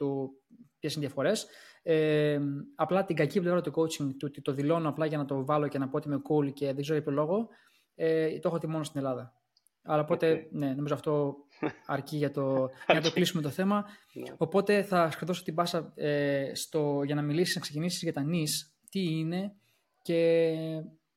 [0.79, 1.47] ποιες είναι οι διαφορές.
[1.83, 2.41] Ε,
[2.75, 5.69] απλά την κακή πλευρά του coaching, του ότι το δηλώνω απλά για να το βάλω
[5.69, 7.49] και να πω ότι είμαι cool και δεν ξέρω για ποιο λόγο,
[7.95, 9.35] ε, το έχω δει μόνο στην Ελλάδα.
[9.83, 11.37] Αλλά οπότε, ναι, νομίζω αυτό
[11.87, 13.85] αρκεί για, το, για να το κλείσουμε το θέμα.
[14.13, 14.35] Ναι.
[14.37, 18.77] Οπότε θα σου την πάσα ε, στο, για να μιλήσεις, να ξεκινήσεις για τα νης,
[18.91, 19.55] τι είναι
[20.03, 20.53] και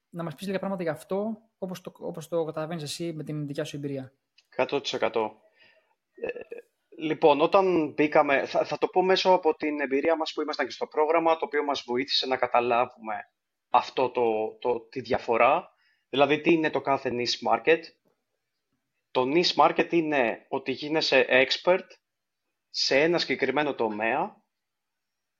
[0.09, 3.47] να μας πεις λίγα πράγματα για αυτό, όπως το, όπως το καταλαβαίνεις εσύ με την
[3.47, 4.13] δικιά σου εμπειρία.
[4.55, 4.81] 100%.
[6.11, 6.29] Ε,
[6.97, 10.71] λοιπόν, όταν μπήκαμε, θα, θα το πω μέσω από την εμπειρία μας που ήμασταν και
[10.71, 13.15] στο πρόγραμμα, το οποίο μας βοήθησε να καταλάβουμε
[13.69, 15.69] αυτό το, το, τη διαφορά,
[16.09, 17.79] δηλαδή τι είναι το κάθε niche market,
[19.11, 21.87] το niche market είναι ότι γίνεσαι expert
[22.69, 24.43] σε ένα συγκεκριμένο τομέα.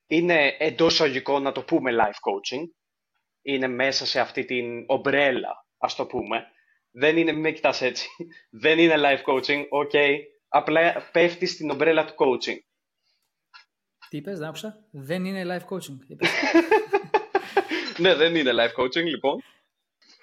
[0.08, 2.64] Είναι εντός αγωγικών να το πούμε life coaching.
[3.42, 6.46] Είναι μέσα σε αυτή την ομπρέλα, ας το πούμε.
[6.92, 8.08] Δεν είναι, με κοιτάς έτσι,
[8.64, 10.18] δεν είναι life coaching, ok.
[10.48, 12.58] Απλά πέφτει στην ομπρέλα του coaching.
[14.10, 14.88] Τι είπες, δεν άκουσα.
[14.92, 15.98] Δεν είναι life coaching.
[18.02, 19.44] ναι, δεν είναι life coaching, λοιπόν.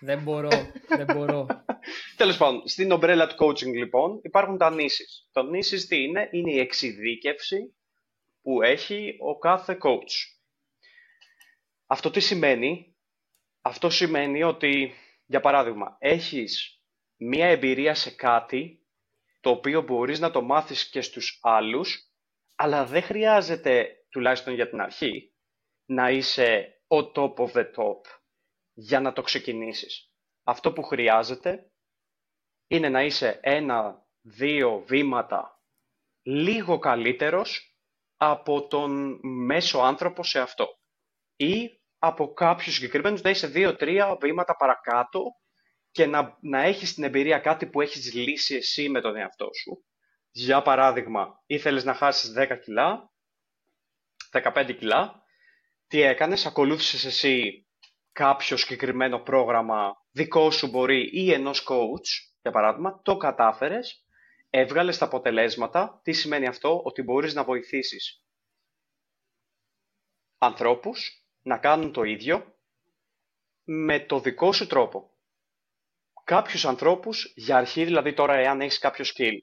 [0.00, 0.48] Δεν μπορώ,
[0.88, 1.46] δεν μπορώ.
[2.16, 5.28] Τέλος πάντων, στην ομπρέλα του coaching λοιπόν υπάρχουν τα νήσεις.
[5.32, 7.76] Το νήσεις τι είναι, είναι η εξειδίκευση
[8.42, 10.36] που έχει ο κάθε coach.
[11.86, 12.95] Αυτό τι σημαίνει,
[13.66, 14.94] αυτό σημαίνει ότι,
[15.26, 16.80] για παράδειγμα, έχεις
[17.16, 18.86] μία εμπειρία σε κάτι
[19.40, 22.10] το οποίο μπορείς να το μάθεις και στους άλλους,
[22.54, 25.34] αλλά δεν χρειάζεται, τουλάχιστον για την αρχή,
[25.84, 28.00] να είσαι ο top of the top
[28.72, 30.10] για να το ξεκινήσεις.
[30.42, 31.70] Αυτό που χρειάζεται
[32.66, 35.60] είναι να είσαι ένα-δύο βήματα
[36.22, 37.76] λίγο καλύτερος
[38.16, 40.78] από τον μέσο άνθρωπο σε αυτό.
[41.36, 45.22] Ή από κάποιους συγκεκριμένους να είσαι δύο-τρία βήματα παρακάτω
[45.90, 49.84] και να, να έχεις την εμπειρία κάτι που έχεις λύσει εσύ με τον εαυτό σου.
[50.30, 53.10] Για παράδειγμα, ήθελες να χάσεις 10 κιλά,
[54.30, 55.22] 15 κιλά,
[55.86, 57.66] τι έκανες, ακολούθησες εσύ
[58.12, 64.04] κάποιο συγκεκριμένο πρόγραμμα δικό σου μπορεί ή ενός coach για παράδειγμα, το κατάφερες,
[64.50, 66.00] έβγαλες τα αποτελέσματα.
[66.02, 68.24] Τι σημαίνει αυτό, ότι μπορείς να βοηθήσεις
[70.38, 72.54] ανθρώπους να κάνουν το ίδιο
[73.64, 75.10] με το δικό σου τρόπο.
[76.24, 79.38] Κάποιους ανθρώπους, για αρχή δηλαδή τώρα εάν έχεις κάποιο skill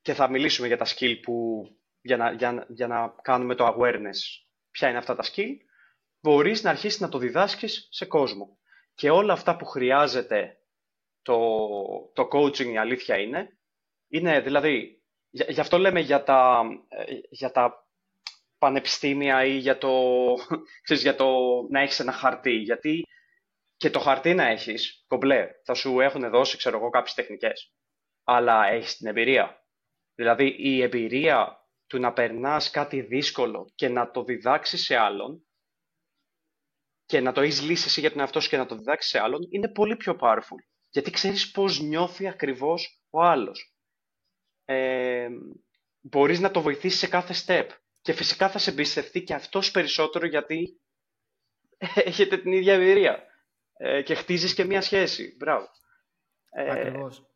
[0.00, 1.62] και θα μιλήσουμε για τα skill που,
[2.00, 4.18] για να, για, για να κάνουμε το awareness
[4.70, 5.54] ποια είναι αυτά τα skill,
[6.20, 8.58] μπορείς να αρχίσεις να το διδάσκεις σε κόσμο.
[8.94, 10.56] Και όλα αυτά που χρειάζεται
[11.22, 11.38] το,
[12.12, 13.58] το coaching η αλήθεια είναι.
[14.08, 17.87] Είναι δηλαδή, γι' αυτό λέμε για τα, ε, για τα
[18.58, 19.90] πανεπιστήμια ή για το,
[20.84, 21.26] ξέρεις, για το
[21.70, 22.52] να έχεις ένα χαρτί.
[22.52, 23.02] Γιατί
[23.76, 27.72] και το χαρτί να έχεις, κομπλέ, θα σου έχουν δώσει, ξέρω εγώ, κάποιες τεχνικές.
[28.24, 29.66] Αλλά έχεις την εμπειρία.
[30.14, 35.46] Δηλαδή, η εμπειρία του να περνάς κάτι δύσκολο και να το διδάξεις σε άλλον,
[37.04, 39.18] και να το έχεις λύσει εσύ για τον εαυτό σου και να το διδάξεις σε
[39.18, 40.58] άλλον, είναι πολύ πιο powerful.
[40.90, 43.74] Γιατί ξέρεις πώς νιώθει ακριβώς ο άλλος.
[44.64, 45.28] Ε,
[46.00, 47.68] Μπορείς να το βοηθήσεις σε κάθε step.
[48.08, 50.80] Και φυσικά θα σε εμπιστευτεί και αυτός περισσότερο γιατί
[52.10, 53.22] έχετε την ίδια εμπειρία.
[53.72, 55.36] Ε, και χτίζεις και μία σχέση.
[55.38, 55.66] Μπράβο.
[56.50, 57.26] Ε, Ακριβώς.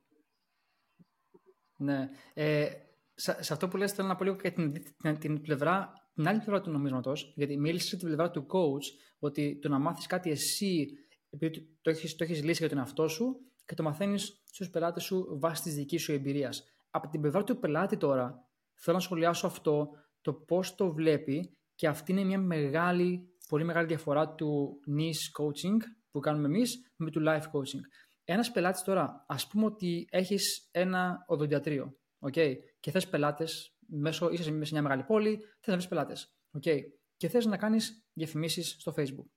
[1.77, 2.11] Ναι.
[2.35, 2.71] Ε,
[3.15, 6.29] σε, σε, αυτό που λες θέλω να πω λίγο και την, την, την πλευρά, την
[6.29, 8.85] άλλη πλευρά του νομίσματος, γιατί μίλησες για την πλευρά του coach,
[9.19, 10.89] ότι το να μάθεις κάτι εσύ,
[11.31, 15.03] επειδή το έχεις, το έχεις λύσει για τον εαυτό σου και το μαθαίνεις στους πελάτες
[15.03, 16.65] σου βάσει της δικής σου εμπειρίας.
[16.91, 19.91] Από την πλευρά του πελάτη τώρα, θέλω να σχολιάσω αυτό,
[20.23, 25.77] το πώς το βλέπει και αυτή είναι μια μεγάλη, πολύ μεγάλη διαφορά του niche coaching
[26.11, 27.81] που κάνουμε εμείς με του life coaching.
[28.25, 34.43] Ένας πελάτης τώρα, ας πούμε ότι έχεις ένα οδοντιατρίο okay, και θες πελάτες, μέσω, είσαι
[34.43, 36.81] σε μια μεγάλη πόλη, θες να βρεις πελάτες okay,
[37.17, 39.31] και θες να κάνεις διαφημίσεις στο facebook.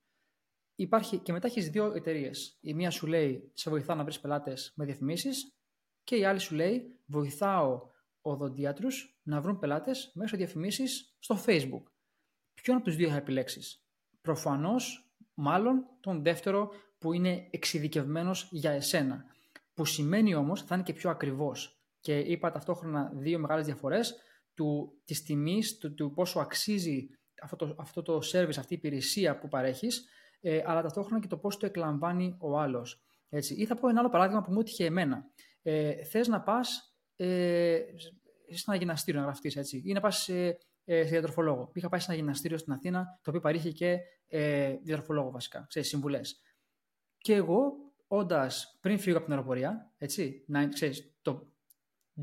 [0.75, 2.57] Υπάρχει, και μετά έχεις δύο εταιρείες.
[2.61, 5.49] Η μία σου λέει σε βοηθάω να βρεις πελάτες με διαφημίσεις,
[6.03, 7.81] και η άλλη σου λέει βοηθάω
[8.31, 8.87] οδοντίατρου
[9.23, 10.87] να βρουν πελάτες μέσω διαφημίσει
[11.19, 11.83] στο Facebook.
[12.53, 13.85] Ποιον από τους δύο θα επιλέξεις,
[14.21, 19.25] Προφανώς, μάλλον τον δεύτερο που είναι εξειδικευμένος για εσένα.
[19.73, 21.79] Που σημαίνει όμως θα είναι και πιο ακριβώς.
[21.99, 24.15] Και είπα ταυτόχρονα δύο μεγάλες διαφορές
[24.53, 27.09] του, της τιμής, του, του πόσο αξίζει
[27.41, 30.05] αυτό το, αυτό το service, αυτή η υπηρεσία που παρέχεις,
[30.41, 33.05] ε, αλλά ταυτόχρονα και το πώς το εκλαμβάνει ο άλλος.
[33.29, 33.53] Έτσι.
[33.53, 35.25] Ή θα πω ένα άλλο παράδειγμα που μου έτυχε εμένα.
[35.61, 37.79] Ε, θες να πας ε,
[38.49, 41.71] σε ένα γυμναστήριο να γραφτείς, έτσι, ή να πας ε, ε, σε διατροφολόγο.
[41.73, 43.97] Είχα πάει σε ένα γυμναστήριο στην Αθήνα, το οποίο παρήχε και
[44.27, 46.41] ε, διατροφολόγο βασικά, ξέρεις, συμβουλές.
[47.17, 47.73] Και εγώ,
[48.07, 51.53] όντας πριν φύγω από την αεροπορία, έτσι, να, ξέρεις, το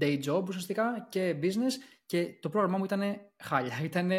[0.00, 1.72] day job ουσιαστικά και business
[2.07, 3.02] και το πρόγραμμά μου ήταν
[3.38, 3.81] χάλια.
[3.90, 4.11] Ήταν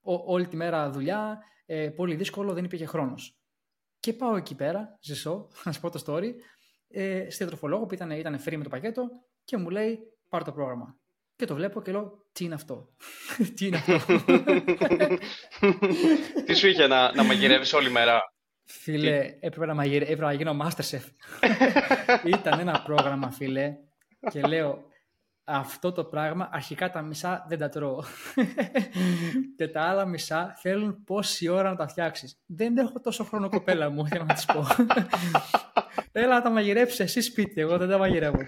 [0.00, 3.42] όλη τη μέρα δουλειά, ε, πολύ δύσκολο, δεν υπήρχε χρόνος.
[4.00, 6.32] Και πάω εκεί πέρα, ζησώ, να σου πω το story,
[6.88, 9.08] ε, στη διατροφολόγο που ήταν, ήταν free με το πακέτο
[9.48, 10.96] και μου λέει πάρε το πρόγραμμα.
[11.36, 12.88] Και το βλέπω και λέω τι είναι αυτό;
[13.54, 13.96] τι είναι αυτό;
[16.46, 18.20] τι σου είχε να, να μαγειρεύεις όλη μέρα;
[18.64, 20.04] Φίλε, έπρεπε να, μαγειρε...
[20.04, 21.02] έπρεπε να γίνω Masterchef.
[22.38, 23.76] ήταν ένα πρόγραμμα, φίλε,
[24.30, 24.86] και λέω
[25.44, 28.02] αυτό το πράγμα αρχικά τα μισά δεν τα τρώω.
[29.56, 32.40] και τα άλλα μισά θέλουν πόση ώρα να τα φτιάξεις.
[32.46, 34.66] Δεν έχω τόσο χρόνο κοπέλα μου, για να τη πω.
[36.12, 38.40] Έλα να τα μαγειρέψεις εσύ σπίτι, εγώ δεν τα μαγειρεύω.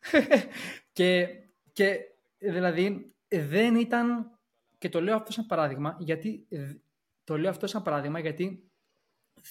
[0.92, 1.28] και,
[1.72, 1.98] και
[2.38, 4.38] δηλαδή δεν ήταν,
[4.78, 6.48] και το λέω αυτό σαν παράδειγμα, γιατί
[7.24, 8.70] το λέω αυτό σαν παράδειγμα γιατί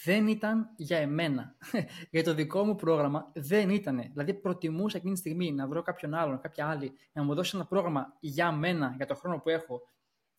[0.04, 1.56] δεν ήταν για εμένα.
[2.12, 3.98] για το δικό μου πρόγραμμα δεν ήταν.
[4.12, 7.66] Δηλαδή προτιμούσα εκείνη τη στιγμή να βρω κάποιον άλλον, κάποια άλλη, να μου δώσει ένα
[7.66, 9.82] πρόγραμμα για μένα, για το χρόνο που έχω,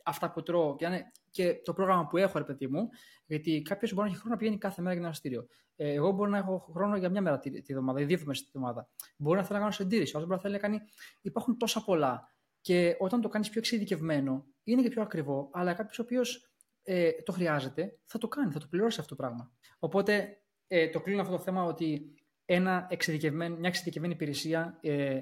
[0.05, 0.87] αυτά που τρώω και,
[1.31, 2.89] και το πρόγραμμα που έχω, ρε παιδί μου,
[3.27, 5.47] γιατί κάποιος μπορεί να έχει χρόνο να πηγαίνει κάθε μέρα για ένα αστήριο.
[5.77, 8.39] Ε, εγώ μπορεί να έχω χρόνο για μια μέρα τη, τη εβδομάδα ή δύο μέρε
[8.39, 8.89] τη εβδομάδα.
[9.17, 10.81] Μπορεί να θέλω να κάνω συντήρηση, άλλο μπορεί να θέλει να κάνει.
[11.21, 12.29] Υπάρχουν τόσα πολλά.
[12.61, 17.11] Και όταν το κάνεις πιο εξειδικευμένο, είναι και πιο ακριβό, αλλά κάποιος ο οποίος ε,
[17.25, 19.53] το χρειάζεται, θα το κάνει, θα το πληρώσει αυτό το πράγμα.
[19.79, 22.15] Οπότε ε, το κλείνω αυτό το θέμα ότι
[22.45, 22.89] ένα
[23.31, 25.21] μια εξειδικευμένη υπηρεσία ε,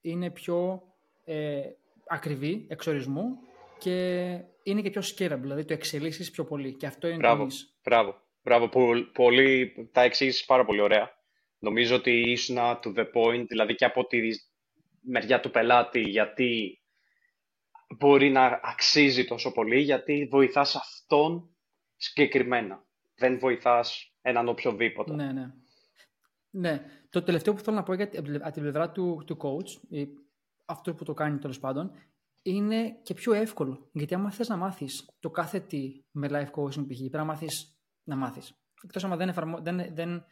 [0.00, 0.82] είναι πιο
[1.24, 1.62] ε,
[2.08, 3.38] ακριβή εξορισμού
[3.78, 4.28] και
[4.62, 6.72] είναι και πιο scalable, δηλαδή το εξελίσσεις πιο πολύ.
[6.72, 8.68] Και αυτό είναι μπράβο, το Μπράβο, μπράβο.
[9.12, 11.10] Πολύ, τα εξήγησες πάρα πολύ ωραία.
[11.58, 14.18] Νομίζω ότι ήσουν to the point, δηλαδή και από τη
[15.00, 16.80] μεριά του πελάτη, γιατί
[17.98, 21.56] μπορεί να αξίζει τόσο πολύ γιατί βοηθάς αυτόν
[21.96, 22.84] συγκεκριμένα.
[23.14, 25.14] Δεν βοηθάς έναν οποιοδήποτε.
[25.14, 25.52] Ναι, ναι.
[26.50, 26.84] Ναι.
[27.10, 28.08] Το τελευταίο που θέλω να πω για
[28.52, 30.08] την πλευρά του, του coach, ή
[30.64, 31.92] αυτό που το κάνει τέλος πάντων,
[32.50, 33.88] είναι και πιο εύκολο.
[33.92, 36.98] Γιατί άμα θες να μάθεις το κάθε τι με life coaching π.χ.
[36.98, 38.54] πρέπει να μάθεις να μάθεις.
[38.84, 39.60] Εκτός άμα δεν, εφαρμο...
[39.60, 40.24] δεν, δεν,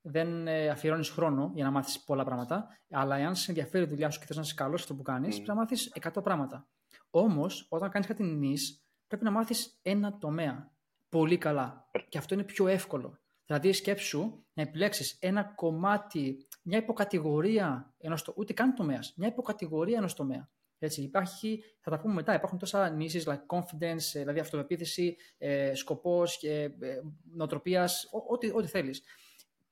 [0.00, 4.10] δεν ε, αφιερώνεις χρόνο για να μάθεις πολλά πράγματα, αλλά εάν σε ενδιαφέρει η δουλειά
[4.10, 5.36] σου και θες να είσαι καλός αυτό που κάνεις, mm.
[5.36, 6.68] πρέπει να μάθεις 100 πράγματα.
[7.10, 10.72] Όμως, όταν κάνεις κάτι νης, πρέπει να μάθεις ένα τομέα
[11.08, 11.90] πολύ καλά.
[12.08, 13.18] Και αυτό είναι πιο εύκολο.
[13.46, 20.14] Δηλαδή, σκέψου να επιλέξεις ένα κομμάτι, μια υποκατηγορία ενός ούτε καν τομέας, μια υποκατηγορία ενός
[20.14, 20.50] τομέα.
[20.78, 25.74] Έτσι, υπάρχει, θα τα πούμε μετά, υπάρχουν τόσα νήσεις, like confidence, ε, δηλαδή αυτοπεποίθηση, ε,
[25.74, 27.00] σκοπός και ε,
[27.34, 29.02] νοοτροπίας, ό,τι, ό,τι θέλεις.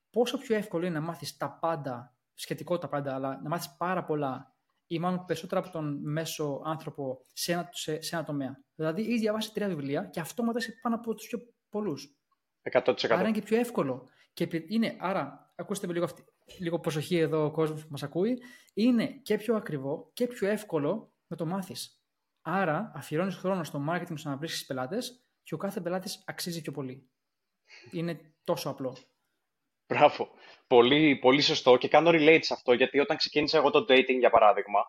[0.09, 4.03] Πόσο πιο εύκολο είναι να μάθεις τα πάντα, σχετικό τα πάντα, αλλά να μάθεις πάρα
[4.03, 4.55] πολλά
[4.87, 8.59] ή μάλλον περισσότερα από τον μέσο άνθρωπο σε ένα, σε, σε ένα τομέα.
[8.75, 11.39] Δηλαδή, έχει διαβάσεις τρία βιβλία και αυτόματα είσαι πάνω από τους πιο
[11.69, 12.17] πολλούς.
[12.71, 12.95] 100%.
[13.09, 14.09] Άρα είναι και πιο εύκολο.
[14.33, 16.25] Και είναι, άρα, ακούστε με λίγο, αυτή,
[16.59, 18.41] λίγο προσοχή εδώ ο κόσμος που μας ακούει,
[18.73, 22.01] είναι και πιο ακριβό και πιο εύκολο να το μάθεις.
[22.41, 26.71] Άρα, αφιερώνεις χρόνο στο marketing στο να βρίσκεις πελάτες και ο κάθε πελάτης αξίζει πιο
[26.71, 27.09] πολύ.
[27.91, 28.97] είναι τόσο απλό.
[29.87, 30.29] Μπράβο.
[30.67, 34.29] Πολύ, πολύ σωστό και κάνω relate σε αυτό γιατί όταν ξεκίνησα εγώ το dating για
[34.29, 34.79] παράδειγμα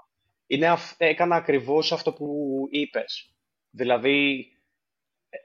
[0.47, 3.35] είναι, έκανα ακριβώς αυτό που είπες.
[3.71, 4.49] Δηλαδή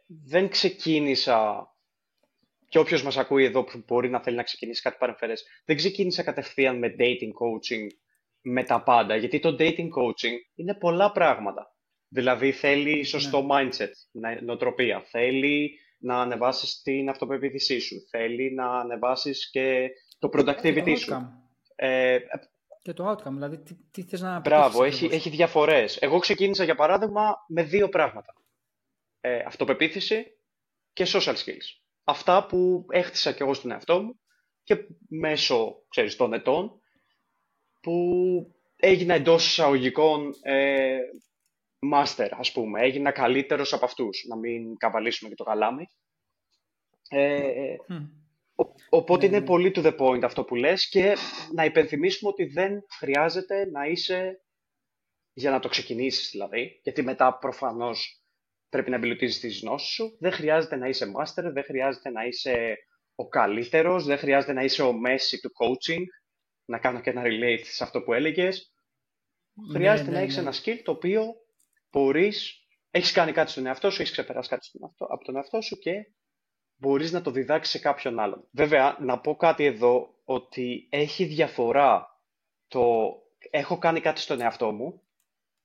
[0.06, 1.68] δεν ξεκίνησα
[2.74, 6.24] και όποιος μας ακούει εδώ που μπορεί να θέλει να ξεκινήσει κάτι παρεμφερές, δεν ξεκίνησα
[6.24, 7.88] κατευθείαν με dating coaching
[8.42, 9.16] με τα πάντα.
[9.16, 11.76] Γιατί το dating coaching είναι πολλά πράγματα.
[12.08, 13.48] Δηλαδή θέλει σωστό ναι.
[13.50, 13.92] mindset,
[14.42, 15.04] νοοτροπία.
[15.06, 17.96] Θέλει να ανεβάσεις την αυτοπεποίθησή σου.
[18.10, 21.14] Θέλει να ανεβάσεις και το productivity σου.
[21.76, 22.18] Ε,
[22.82, 25.98] και το outcome, δηλαδή τι, τι θες να Μπράβο, έχει, έχει διαφορές.
[26.02, 28.34] Εγώ ξεκίνησα για παράδειγμα με δύο πράγματα.
[29.22, 30.26] Ε, αυτοπεποίθηση
[30.94, 34.20] και social skills αυτά που έχτισα και εγώ στον εαυτό μου
[34.64, 34.78] και
[35.10, 36.82] μέσω, ξέρεις, των ετών
[37.82, 37.94] που
[38.76, 40.98] έγινα εντός εισαγωγικών ε,
[41.94, 42.82] master, ας πούμε.
[42.82, 45.86] Έγινα καλύτερος από αυτούς, να μην καβαλήσουμε και το γαλάμι.
[47.10, 47.76] Ε,
[48.90, 49.48] Οπότε είναι ναι, ναι.
[49.50, 51.16] πολύ to the point αυτό που λες και
[51.54, 54.42] να υπενθυμίσουμε ότι δεν χρειάζεται να είσαι
[55.34, 58.23] για να το ξεκινήσεις δηλαδή, γιατί μετά προφανώς
[58.74, 60.18] πρέπει να εμπλουτίζεις τις γνώσεις σου.
[60.20, 62.78] Δεν χρειάζεται να είσαι master, δεν χρειάζεται να είσαι
[63.16, 66.04] ο καλύτερος, δεν χρειάζεται να είσαι ο μέση του coaching.
[66.66, 68.74] Να κάνω και ένα relate σε αυτό που έλεγες.
[69.54, 70.42] Ναι, χρειάζεται ναι, να έχεις ναι.
[70.42, 71.24] ένα skill το οποίο
[71.92, 75.62] μπορείς, έχεις κάνει κάτι στον εαυτό σου, έχεις ξεπεράσει κάτι στον εαυτό, από τον εαυτό
[75.62, 75.94] σου και
[76.76, 78.48] μπορείς να το διδάξεις σε κάποιον άλλον.
[78.52, 82.08] Βέβαια, να πω κάτι εδώ ότι έχει διαφορά
[82.68, 83.14] το
[83.50, 85.03] έχω κάνει κάτι στον εαυτό μου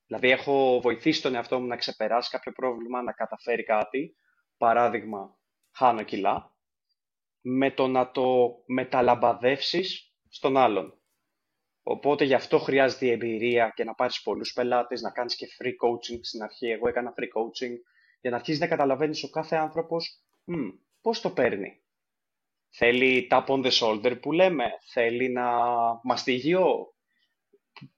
[0.09, 4.17] Δηλαδή, έχω βοηθήσει τον εαυτό μου να ξεπεράσει κάποιο πρόβλημα, να καταφέρει κάτι.
[4.57, 5.39] Παράδειγμα,
[5.71, 6.53] χάνω κιλά.
[7.41, 10.99] Με το να το μεταλαμπαδεύσεις στον άλλον.
[11.83, 15.67] Οπότε γι' αυτό χρειάζεται η εμπειρία και να πάρεις πολλούς πελάτες, να κάνεις και free
[15.87, 16.67] coaching στην αρχή.
[16.67, 17.75] Εγώ έκανα free coaching
[18.21, 21.83] για να αρχίσεις να καταλαβαίνεις ο κάθε άνθρωπος hm, πώς το παίρνει.
[22.71, 25.51] Θέλει tap on the shoulder που λέμε, θέλει να
[26.03, 26.95] μαστιγιώ,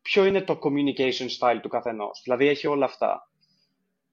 [0.02, 2.20] ποιο είναι το communication style του καθενός.
[2.24, 3.30] Δηλαδή έχει όλα αυτά.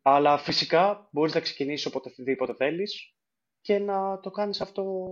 [0.01, 3.13] Αλλά φυσικά μπορείς να ξεκινήσεις οποτεδήποτε θέλεις
[3.61, 5.07] και να το κάνεις αυτό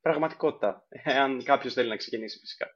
[0.00, 2.66] πραγματικότητα, εάν κάποιος θέλει να ξεκινήσει φυσικά.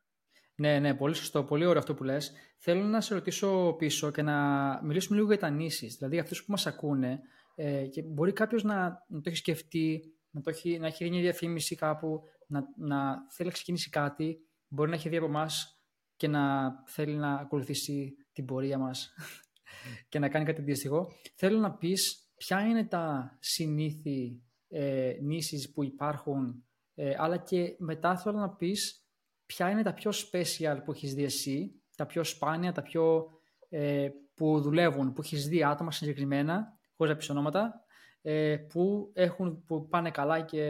[0.55, 2.33] Ναι, ναι, πολύ σωστό, πολύ ωραίο αυτό που λες.
[2.59, 4.37] Θέλω να σε ρωτήσω πίσω και να
[4.83, 5.97] μιλήσουμε λίγο για τα νήσεις.
[5.97, 7.21] Δηλαδή αυτούς που μας ακούνε
[7.55, 11.11] ε, και μπορεί κάποιος να, να το έχει σκεφτεί, να, το έχει, να έχει δει
[11.11, 15.78] μια διαφήμιση κάπου, να, να θέλει να ξεκινήσει κάτι, μπορεί να έχει δει από εμάς
[16.19, 19.15] και να θέλει να ακολουθήσει την πορεία μας
[20.11, 21.13] και να κάνει κάτι αντίστοιχο.
[21.35, 28.17] Θέλω να πεις ποια είναι τα συνήθη ε, νήσεις που υπάρχουν, ε, αλλά και μετά
[28.17, 29.07] θέλω να πεις
[29.47, 33.27] ποια είναι τα πιο special που έχεις δει εσύ, τα πιο σπάνια, τα πιο
[33.69, 37.85] ε, που δουλεύουν, που έχεις δει άτομα συγκεκριμένα, χωρίς να πεις ονόματα,
[38.23, 40.63] ε, που, έχουν, που πάνε καλά και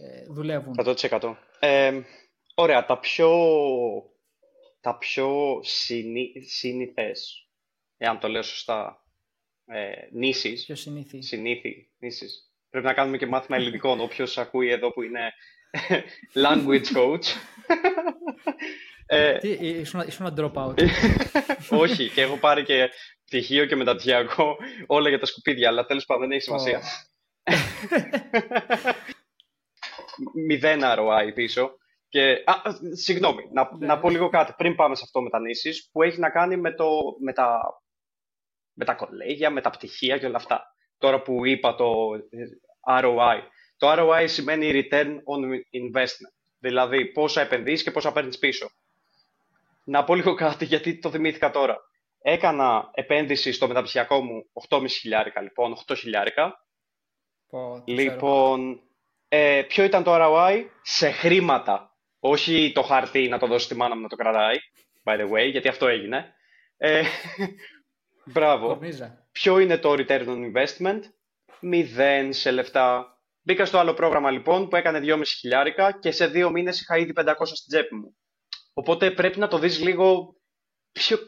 [0.00, 0.74] ε, δουλεύουν.
[0.84, 1.34] 100%.
[1.58, 2.00] Ε,
[2.54, 3.28] ωραία, τα πιο
[4.80, 7.48] τα πιο συνή, σύνηθες,
[7.96, 9.04] εάν το λέω σωστά,
[9.66, 10.64] ε, νήσεις.
[10.64, 11.22] Πιο συνήθι.
[11.22, 12.50] Συνήθι, νήσεις.
[12.70, 15.32] Πρέπει να κάνουμε και μάθημα ελληνικών, όποιος ακούει εδώ που είναι
[16.44, 17.24] language coach.
[19.06, 20.74] ε, Τι, ήσουν, ήσουν drop out.
[21.70, 22.90] Όχι, και έχω πάρει και
[23.24, 26.82] πτυχίο και μεταπτυχιακό όλα για τα σκουπίδια, αλλά τέλος πάντων δεν έχει σημασία.
[30.46, 31.79] Μηδέν ROI πίσω.
[32.10, 32.54] Και, α,
[32.92, 33.86] συγγνώμη, να, ναι.
[33.86, 36.56] να πω λίγο κάτι πριν πάμε σε αυτό με τα νήσεις, που έχει να κάνει
[36.56, 36.88] με, το,
[37.20, 37.60] με, τα,
[38.72, 40.74] με τα κολέγια, με τα πτυχία και όλα αυτά.
[40.98, 42.10] Τώρα που είπα το
[43.02, 43.38] ROI.
[43.76, 46.34] Το ROI σημαίνει Return on Investment.
[46.58, 48.70] Δηλαδή πόσα επενδύεις και πόσα παίρνεις πίσω.
[49.84, 51.78] Να πω λίγο κάτι γιατί το θυμήθηκα τώρα.
[52.22, 56.64] Έκανα επένδυση στο μεταπτυχιακό μου 8,5 χιλιάρικα, λοιπόν, 8 χιλιάρικα.
[57.84, 58.80] λοιπόν,
[59.28, 61.89] ε, ποιο ήταν το ROI σε χρήματα.
[62.20, 64.56] Όχι το χαρτί να το δώσει στη μάνα μου να το κρατάει,
[65.04, 66.34] by the way, γιατί αυτό έγινε.
[66.76, 67.02] Ε,
[68.34, 68.78] μπράβο.
[69.32, 71.00] Ποιο είναι το return on investment?
[71.60, 73.14] Μηδέν σε λεφτά.
[73.42, 77.12] Μπήκα στο άλλο πρόγραμμα λοιπόν που έκανε 2,5 χιλιάρικα και σε δύο μήνες είχα ήδη
[77.16, 78.16] 500 στην τσέπη μου.
[78.72, 80.36] Οπότε πρέπει να το δεις λίγο
[80.92, 81.18] πιο,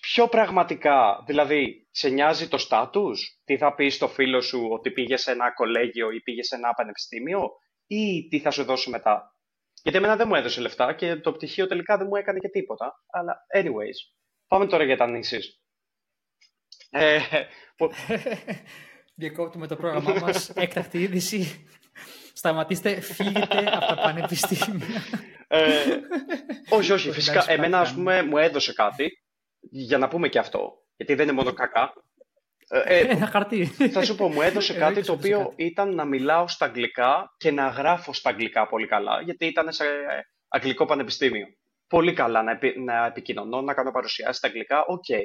[0.00, 1.22] πιο πραγματικά.
[1.26, 5.52] Δηλαδή, σε νοιάζει το στάτους, τι θα πεις στο φίλο σου ότι πήγε σε ένα
[5.52, 7.50] κολέγιο ή πήγε σε ένα πανεπιστήμιο;
[7.86, 9.34] Ή τι θα σου δώσει μετά;
[9.82, 12.92] Γιατί εμένα δεν μου έδωσε λεφτά και το πτυχίο τελικά δεν μου έκανε και τίποτα.
[13.10, 14.14] Αλλά anyways,
[14.46, 15.60] πάμε τώρα για τα νήσεις.
[16.90, 17.18] Ε,
[19.20, 20.50] Διακόπτουμε το πρόγραμμά μας.
[20.64, 21.66] Έκτακτη είδηση.
[22.32, 25.02] Σταματήστε, φύγετε από τα πανεπιστήμια.
[25.48, 25.98] Ε,
[26.68, 27.10] όχι, όχι.
[27.18, 29.10] Φυσικά, εμένα ας πούμε μου έδωσε κάτι,
[29.60, 31.92] για να πούμε και αυτό, γιατί δεν είναι μόνο κακά.
[32.72, 33.64] Ε, ένα χαρτί.
[33.64, 37.68] Θα σου πω, μου έδωσε κάτι το οποίο ήταν να μιλάω στα αγγλικά και να
[37.68, 39.84] γράφω στα αγγλικά πολύ καλά, γιατί ήταν σε
[40.48, 41.46] αγγλικό πανεπιστήμιο.
[41.86, 45.24] Πολύ καλά να, επι, να επικοινωνώ, να κάνω παρουσιάσεις στα αγγλικά, OK, okay,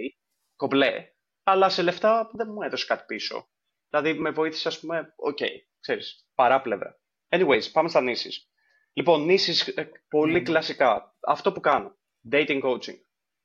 [0.56, 1.06] κομπλέ,
[1.44, 3.50] αλλά σε λεφτά δεν μου έδωσε κάτι πίσω.
[3.90, 7.00] Δηλαδή με βοήθησε, ας πούμε, OK, okay, ξέρεις, παράπλευρα.
[7.30, 8.50] Anyways, πάμε στα niches.
[8.94, 10.44] Λοιπόν, niches ε, πολύ mm.
[10.44, 11.16] κλασικά.
[11.20, 11.98] Αυτό που κάνω,
[12.32, 12.98] dating coaching,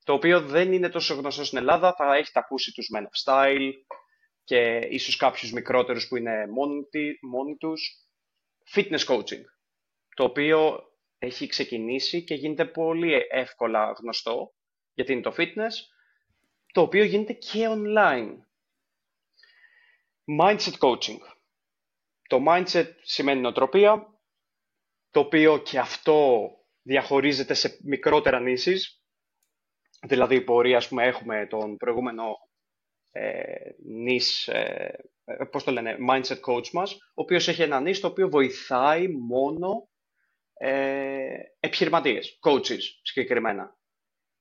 [0.05, 3.73] το οποίο δεν είναι τόσο γνωστό στην Ελλάδα, θα έχετε ακούσει τους Men of Style
[4.45, 6.85] και ίσως κάποιους μικρότερους που είναι μόνοι,
[7.21, 8.05] μόνοι τους.
[8.75, 9.43] Fitness coaching,
[10.15, 10.83] το οποίο
[11.19, 14.55] έχει ξεκινήσει και γίνεται πολύ εύκολα γνωστό,
[14.95, 15.73] γιατί είναι το fitness,
[16.73, 18.31] το οποίο γίνεται και online.
[20.41, 21.19] Mindset coaching.
[22.29, 24.21] Το mindset σημαίνει νοοτροπία,
[25.11, 26.51] το οποίο και αυτό
[26.83, 29.00] διαχωρίζεται σε μικρότερα νήσεις.
[30.07, 32.37] Δηλαδή, μπορεί, ας πούμε, έχουμε τον προηγούμενο
[33.11, 38.01] ε, νης, ε, ε, πώς το λένε, mindset coach μας, ο οποίος έχει ένα νης
[38.01, 39.89] το οποίο βοηθάει μόνο
[40.55, 43.79] ε, επιχειρηματίες, coaches συγκεκριμένα.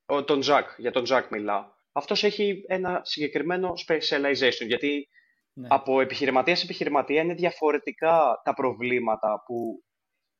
[0.06, 1.66] Ο, τον Jack, για τον Jack μιλάω.
[1.92, 5.10] Αυτός έχει ένα συγκεκριμένο specialization, γιατί
[5.54, 5.68] ναι.
[5.70, 9.84] από επιχειρηματία σε επιχειρηματία είναι διαφορετικά τα προβλήματα που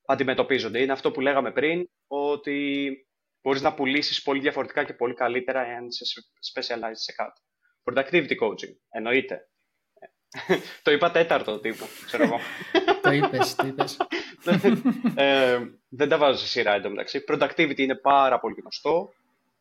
[0.06, 0.82] αντιμετωπίζονται.
[0.82, 2.92] Είναι αυτό που λέγαμε πριν, ότι
[3.42, 6.22] μπορείς να πουλήσεις πολύ διαφορετικά και πολύ καλύτερα εάν είσαι
[6.54, 7.42] specialized σε κάτι.
[7.84, 9.50] Productivity coaching, εννοείται.
[10.84, 12.40] το είπα τέταρτο τύπο, ξέρω εγώ.
[13.04, 13.98] το είπες, το είπες.
[15.16, 15.60] ε,
[15.90, 17.24] δεν τα βάζω σε σειρά εντωμεταξύ.
[17.28, 19.14] Productivity είναι πάρα πολύ γνωστό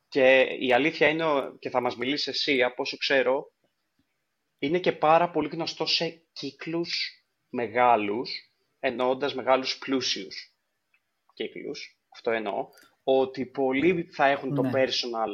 [0.08, 1.24] και η αλήθεια είναι,
[1.58, 3.52] και θα μας μιλήσεις εσύ από όσο ξέρω,
[4.58, 8.30] είναι και πάρα πολύ γνωστό σε κύκλους μεγάλους,
[8.80, 10.52] εννοώντας μεγάλους πλούσιους
[11.34, 12.68] κύκλους, αυτό εννοώ,
[13.10, 14.70] ότι πολλοί θα έχουν το ναι.
[14.74, 15.28] personal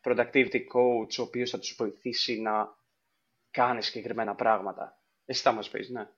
[0.00, 2.76] productivity coach, ο οποίος θα τους βοηθήσει να
[3.50, 4.98] κάνεις συγκεκριμένα πράγματα.
[5.24, 6.08] Εσύ θα μας πεις, ναι.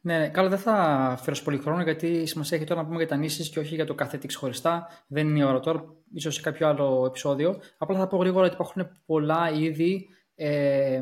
[0.00, 3.16] Ναι, καλά, δεν θα φέρω πολύ χρόνο γιατί σημασία έχει τώρα να πούμε για τα
[3.16, 5.04] νήσεις και όχι για το κάθε τι ξεχωριστά.
[5.06, 5.84] Δεν είναι η ώρα τώρα,
[6.14, 7.60] ίσως σε κάποιο άλλο επεισόδιο.
[7.78, 11.00] Απλά θα πω γρήγορα ότι υπάρχουν πολλά είδη ε,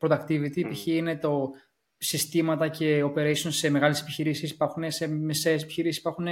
[0.00, 0.64] productivity.
[0.64, 0.70] Mm.
[0.70, 0.86] Π.χ.
[0.86, 1.50] είναι το
[1.96, 6.26] συστήματα και operations σε μεγάλες επιχειρήσεις, υπάρχουν σε μεσαίες επιχειρήσεις, υπάρχουν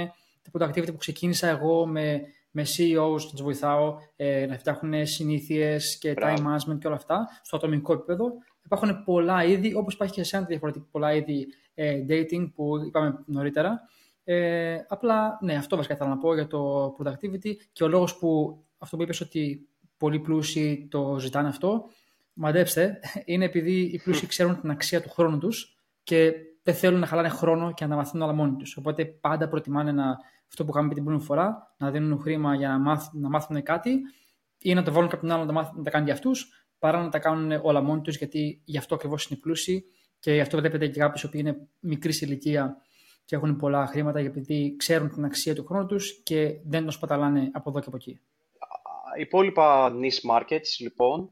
[0.51, 2.21] τα productivity που ξεκίνησα εγώ με,
[2.51, 7.27] με CEOs, να τους βοηθάω ε, να φτιάχνουν συνήθειες και time management και όλα αυτά
[7.41, 8.31] στο ατομικό επίπεδο.
[8.65, 13.23] Υπάρχουν πολλά είδη, όπως υπάρχει και σε ένα διαφορετικό πολλά είδη ε, dating που είπαμε
[13.25, 13.81] νωρίτερα.
[14.23, 18.57] Ε, απλά, ναι, αυτό βασικά θέλω να πω για το productivity και ο λόγος που
[18.77, 19.67] αυτό που είπες ότι
[19.97, 21.85] πολλοί πλούσιοι το ζητάνε αυτό,
[22.33, 26.33] μαντέψτε, είναι επειδή οι πλούσιοι ξέρουν την αξία του χρόνου τους και
[26.63, 28.77] δεν θέλουν να χαλάνε χρόνο και να μαθαίνουν όλα μόνοι τους.
[28.77, 30.17] Οπότε πάντα προτιμάνε να,
[30.53, 33.63] αυτό που είχαμε πει την πρώτη φορά, να δίνουν χρήμα για να, μάθ, να μάθουν
[33.63, 34.01] κάτι
[34.57, 37.09] ή να το βάλουν κάποιον άλλο να, μάθουν, να τα κάνει για αυτούς, παρά να
[37.09, 39.85] τα κάνουν όλα μόνοι τους, γιατί γι' αυτό ακριβώς είναι πλούσιοι
[40.19, 42.77] και γι' αυτό βλέπετε και κάποιους που είναι μικρής ηλικία
[43.25, 47.49] και έχουν πολλά χρήματα, γιατί ξέρουν την αξία του χρόνου τους και δεν τον σπαταλάνε
[47.53, 48.19] από εδώ και από εκεί.
[49.19, 51.31] Υπόλοιπα niche markets, λοιπόν,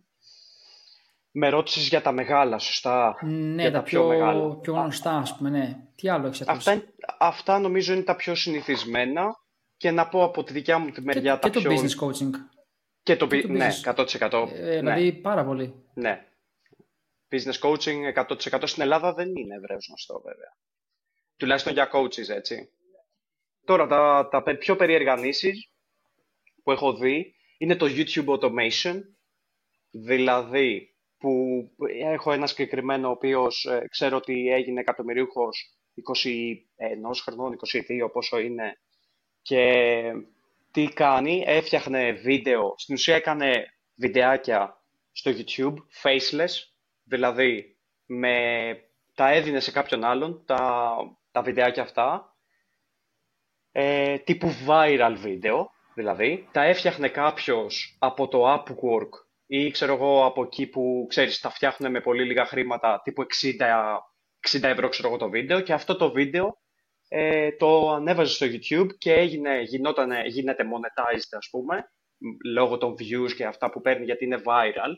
[1.32, 4.56] με ρώτησες για τα μεγάλα, σωστά; Ναι, για τα, πιο, πιο, μεγάλα.
[4.56, 5.78] πιο γνωστά, ας πούμε, ναι.
[5.96, 6.84] Τι άλλο έχεις αυτά,
[7.20, 9.40] αυτά νομίζω είναι τα πιο συνηθισμένα
[9.78, 11.70] και να πω από τη δικιά μου τη μεριά και, τα και πιο...
[11.70, 12.32] το business coaching.
[13.04, 14.48] Και το, και το ναι, 100%.
[14.54, 15.12] Ε, δηλαδή ναι.
[15.12, 15.74] πάρα πολύ.
[15.94, 16.26] Ναι,
[17.32, 20.58] business coaching 100% στην Ελλάδα δεν είναι ευρέως γνωστό βέβαια.
[21.38, 22.70] Τουλάχιστον για coaches, έτσι.
[23.66, 25.16] Τώρα, τα, τα πιο περίεργα
[26.64, 29.00] που έχω δει είναι το YouTube Automation,
[29.92, 30.91] δηλαδή
[31.22, 31.68] που
[32.02, 35.76] έχω ένα συγκεκριμένο ο οποίος ε, ξέρω ότι έγινε εκατομμυρίουχος
[37.06, 37.60] 21 χρονών,
[38.06, 38.78] 22 πόσο είναι
[39.42, 40.02] και
[40.72, 43.66] τι κάνει, έφτιαχνε βίντεο, στην ουσία έκανε
[43.96, 46.72] βιντεάκια στο YouTube, faceless,
[47.12, 48.34] Δηλαδή, με,
[49.16, 50.94] τα έδινε σε κάποιον άλλον, τα,
[51.32, 52.36] τα βιντεάκια αυτά,
[53.72, 59.10] ε, τύπου viral βίντεο, δηλαδή, τα έφτιαχνε κάποιος από το Upwork
[59.54, 64.60] ή ξέρω εγώ από εκεί που, ξέρεις, τα φτιάχνουν με πολύ λίγα χρήματα, τύπου 60,
[64.60, 66.58] 60 ευρώ ξέρω εγώ το βίντεο και αυτό το βίντεο
[67.08, 71.92] ε, το ανέβαζε στο YouTube και έγινε, γινότανε, γίνεται monetized ας πούμε,
[72.46, 74.94] λόγω των views και αυτά που παίρνει γιατί είναι viral.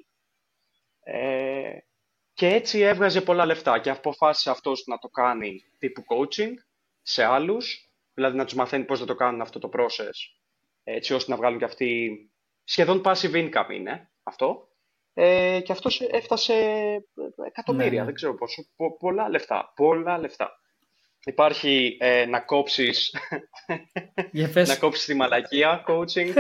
[1.04, 1.78] Ε,
[2.34, 6.54] και έτσι έβγαζε πολλά λεφτά και αποφάσισε αυτός να το κάνει τύπου coaching
[7.02, 10.36] σε άλλους, δηλαδή να τους μαθαίνει πώς να το κάνουν αυτό το process,
[10.84, 12.12] έτσι ώστε να βγάλουν και αυτοί,
[12.64, 14.68] σχεδόν passive income είναι αυτό.
[15.14, 16.54] Ε, και αυτός έφτασε
[17.48, 18.06] εκατομμύρια, ναι, ναι.
[18.06, 18.64] δεν ξέρω πόσο,
[19.00, 20.52] πολλά λεφτά, πολλά λεφτά.
[21.26, 23.16] Υπάρχει ε, να κόψεις
[24.68, 26.34] να κόψεις τη μαλακία coaching.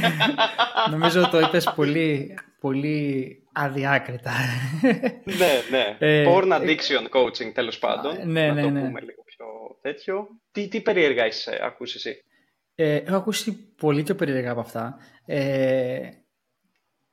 [0.90, 4.32] Νομίζω το είπες πολύ πολύ αδιάκριτα.
[5.40, 5.96] ναι, ναι.
[5.98, 8.30] Ε, Porn addiction coaching, τέλος πάντων.
[8.30, 8.80] Ναι, να ναι, το ναι.
[8.80, 9.46] πούμε λίγο πιο
[9.80, 10.28] τέτοιο.
[10.52, 12.24] Τι, τι περίεργα έχεις ε, ακούσεις εσύ;
[12.74, 14.98] Ε, έχω ακούσει πολύ πιο περίεργα από αυτά.
[15.26, 16.08] Ε,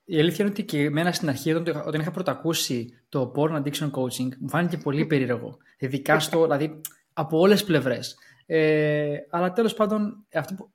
[0.10, 3.92] η αλήθεια είναι ότι και εμένα στην αρχή, όταν, όταν είχα πρωτακούσει το Porn Addiction
[3.92, 5.58] Coaching, μου φάνηκε πολύ περίεργο.
[5.78, 6.82] Ειδικά στο, δηλαδή,
[7.14, 8.18] από όλες τις πλευρές.
[8.46, 10.72] Ε, αλλά τέλος πάντων, αυτό που,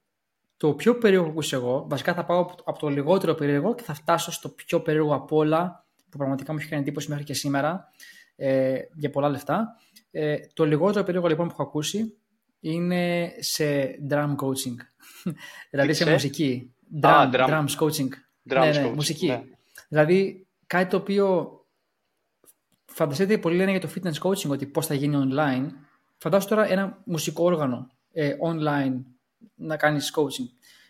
[0.57, 3.83] το πιο περίεργο που ακούσει εγώ, βασικά θα πάω από, από το λιγότερο περίεργο και
[3.83, 7.35] θα φτάσω στο πιο περίεργο από όλα, που πραγματικά μου έχει κάνει εντύπωση μέχρι και
[7.35, 7.89] σήμερα,
[8.37, 9.77] ε, για πολλά λεφτά.
[10.11, 12.17] Ε, το λιγότερο περίεργο λοιπόν που έχω ακούσει
[12.61, 14.77] είναι σε drum coaching.
[15.71, 16.75] δηλαδή σε σε; μουσική.
[17.01, 17.49] Α, Drum, drum.
[17.49, 18.09] drums coaching.
[18.51, 19.27] Drums ναι, ναι, coaching, μουσική.
[19.27, 19.43] ναι.
[19.89, 21.59] Δηλαδή κάτι το οποίο
[22.85, 25.67] φανταστείτε πολλοί λένε για το fitness coaching ότι πώς θα γίνει online.
[26.17, 29.03] Φαντάσου τώρα ένα μουσικό όργανο ε, online
[29.55, 30.49] να κάνεις coaching.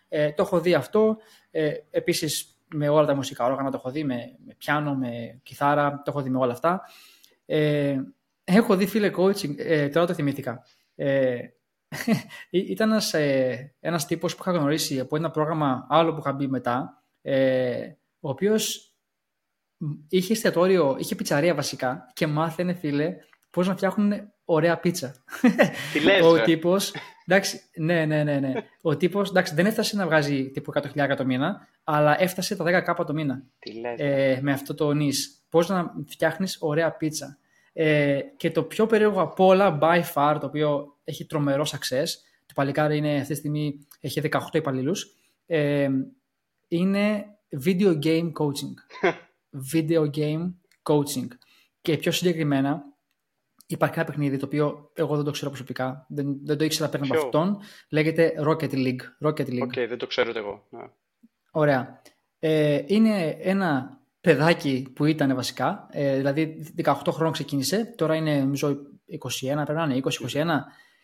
[0.08, 1.16] Ε, το έχω δει αυτό.
[1.50, 5.90] Ε, επίσης με όλα τα μουσικά όργανα το έχω δει, με, με πιάνο, με κιθάρα,
[6.04, 6.82] το έχω δει με όλα αυτά.
[7.46, 8.00] Ε,
[8.44, 10.62] έχω δει φίλε coaching, ε, τώρα το θυμήθηκα.
[10.94, 11.38] Ε,
[12.50, 16.46] ήταν ένας, ε, ένας τύπος που είχα γνωρίσει από ένα πρόγραμμα άλλο που είχα μπει
[16.46, 18.94] μετά, ε, ο οποίος
[20.08, 23.16] είχε εστιατόριο, είχε πιτσαρία βασικά και μάθαινε φίλε
[23.50, 24.12] πώς να φτιάχνουν
[24.44, 25.14] ωραία πίτσα.
[25.92, 26.42] Τι λες, ο ρε.
[26.42, 26.94] τύπος,
[27.26, 28.52] εντάξει, ναι, ναι, ναι, ναι.
[28.82, 32.64] Ο τύπος, εντάξει, δεν έφτασε να βγάζει τύπου 100.000 το μήνα, αλλά έφτασε τα
[32.96, 34.32] 10k το μήνα Τι λες, ρε.
[34.32, 35.44] ε, με αυτό το νης.
[35.48, 37.38] Πώς να φτιάχνεις ωραία πίτσα.
[37.72, 42.06] Ε, και το πιο περίεργο από όλα, by far, το οποίο έχει τρομερό success,
[42.46, 45.16] το παλικάρι είναι αυτή τη στιγμή, έχει 18 υπαλλήλους,
[45.46, 45.88] ε,
[46.76, 47.24] είναι
[47.64, 48.74] video game coaching.
[49.72, 50.52] video game
[50.82, 51.28] coaching.
[51.80, 52.84] Και πιο συγκεκριμένα,
[53.66, 57.02] υπάρχει ένα παιχνίδι το οποίο εγώ δεν το ξέρω προσωπικά, δεν, δεν το ήξερα πριν
[57.02, 57.58] από Ποιο; αυτόν,
[57.88, 59.00] λέγεται Rocket League.
[59.26, 59.62] Rocket League.
[59.62, 60.66] OK, δεν το ξέρω ούτε εγώ.
[60.70, 60.82] Ναι.
[61.50, 62.02] Ωραία.
[62.38, 68.68] Ε, είναι ένα παιδάκι που ήταν βασικά, ε, δηλαδή 18 χρόνων ξεκίνησε, τώρα είναι νομίζω
[68.68, 68.76] 21,
[69.40, 70.00] πρέπει να είναι
[70.30, 70.46] 20-21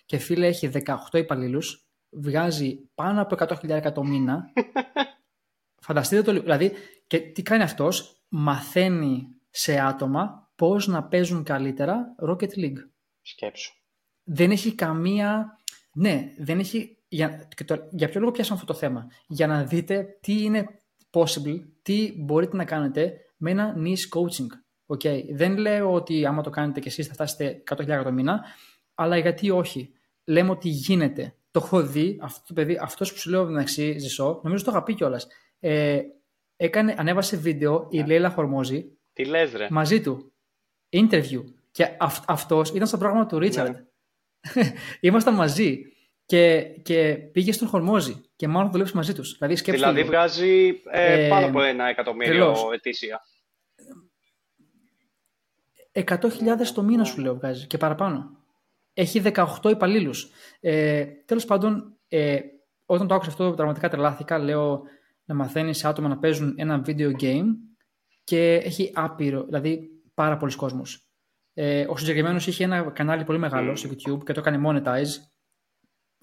[0.06, 4.44] και φίλε έχει 18 υπαλλήλους, βγάζει πάνω από 100.000 το μήνα.
[5.81, 6.43] Φανταστείτε το λίγο.
[6.43, 6.72] Δηλαδή,
[7.07, 12.78] και τι κάνει αυτός, μαθαίνει σε άτομα πώς να παίζουν καλύτερα Rocket League.
[13.22, 13.72] Σκέψου.
[14.24, 15.59] Δεν έχει καμία...
[15.93, 16.97] Ναι, δεν έχει...
[17.09, 20.66] Για, και το- για ποιο λόγο πιάσαμε αυτό το θέμα; Για να δείτε τι είναι
[21.11, 24.47] possible, τι μπορείτε να κάνετε με ένα niche coaching.
[24.97, 25.22] Okay.
[25.33, 28.45] Δεν λέω ότι άμα το κάνετε και εσείς θα φτάσετε 100.000 το μήνα,
[28.95, 31.35] αλλά γιατί όχι; Λέμε ότι γίνεται.
[31.51, 34.83] Το έχω δει, αυτό το παιδί, αυτός που σου λέω μεταξύ Ζησό, νομίζω το είχα
[34.83, 35.26] πει κιόλας.
[35.61, 36.00] Ε,
[36.56, 39.66] έκανε, ανέβασε βίντεο η Λέιλα Χορμόζη Τι λες, ρε.
[39.70, 40.32] μαζί του.
[40.90, 41.44] Interview.
[41.70, 43.76] Και αυ- αυτός ήταν στο πρόγραμμα του Ρίτσαρντ.
[45.00, 45.82] Ήμασταν μαζί.
[46.24, 48.20] Και, και πήγε στον Χορμόζη.
[48.36, 49.32] Και μάλλον δουλέψει μαζί τους.
[49.38, 50.11] Δηλαδή σκέψτε Δηλαδή λίγο.
[50.12, 52.64] βγάζει ε, Ε, πάνω από ένα εκατομμύριο τρελός.
[52.72, 53.20] ετήσια.
[55.92, 56.28] 100.000
[56.74, 58.38] το μήνα σου λέω βγάζει και παραπάνω.
[58.94, 60.30] Έχει 18 υπαλλήλους.
[60.61, 62.38] Ε, Τέλος πάντων, ε,
[62.84, 64.38] όταν το άκουσα αυτό, πραγματικά τρελάθηκα.
[64.38, 64.82] Λέω
[65.31, 67.47] να μαθαίνεις σε άτομα να παίζουν ένα video game
[68.24, 70.83] και έχει άπειρο, δηλαδή πάρα πολλοί κόσμο.
[71.55, 75.09] Ε, ο συγκεκριμένος είχε ένα κανάλι πολύ μεγάλο στο YouTube και το έκανε monetize.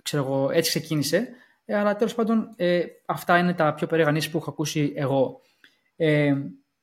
[0.03, 1.29] Ξέρω εγώ, έτσι ξεκίνησε.
[1.65, 5.41] Ε, αλλά τέλος πάντων, ε, αυτά είναι τα πιο περίεργα νήσι που έχω ακούσει εγώ.
[5.95, 6.35] Ε,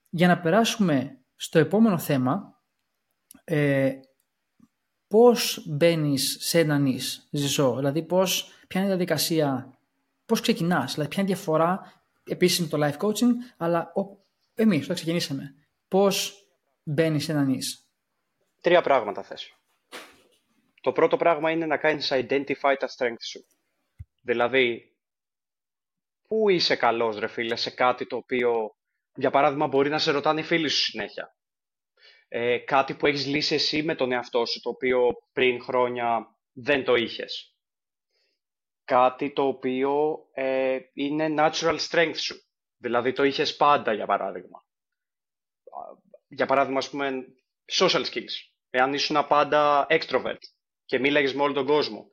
[0.09, 2.61] για να περάσουμε στο επόμενο θέμα,
[3.45, 3.93] ε,
[5.09, 9.79] πώς μπαίνεις σε ένα νης, ζησό, δηλαδή πώς, ποια είναι η διαδικασία,
[10.27, 14.85] πώς ξεκινάς, δηλαδή ποια είναι η διαφορά επίσης με το life coaching, αλλά ο, εμείς
[14.85, 15.55] όταν ξεκινήσαμε,
[15.89, 16.47] πώς
[16.83, 17.89] μπαίνεις σε ένα νης.
[18.61, 19.53] Τρία πράγματα θες.
[20.81, 23.47] Το πρώτο πράγμα είναι να κάνεις identify τα strengths σου.
[24.23, 24.97] Δηλαδή,
[26.29, 28.77] πού είσαι καλός ρε φίλε σε κάτι το οποίο,
[29.15, 31.37] για παράδειγμα, μπορεί να σε ρωτάνε οι φίλοι σου συνέχεια.
[32.29, 36.85] Ε, κάτι που έχεις λύσει εσύ με τον εαυτό σου, το οποίο πριν χρόνια δεν
[36.85, 37.54] το είχες.
[38.85, 42.35] Κάτι το οποίο ε, είναι natural strength σου.
[42.77, 44.59] Δηλαδή το είχες πάντα, για παράδειγμα.
[44.59, 47.25] Α, Για παράδειγμα, ας πούμε,
[47.73, 48.35] social skills.
[48.71, 50.39] Εάν ήσουν πάντα extrovert
[50.85, 52.09] και μίλαγες με όλο τον κόσμο,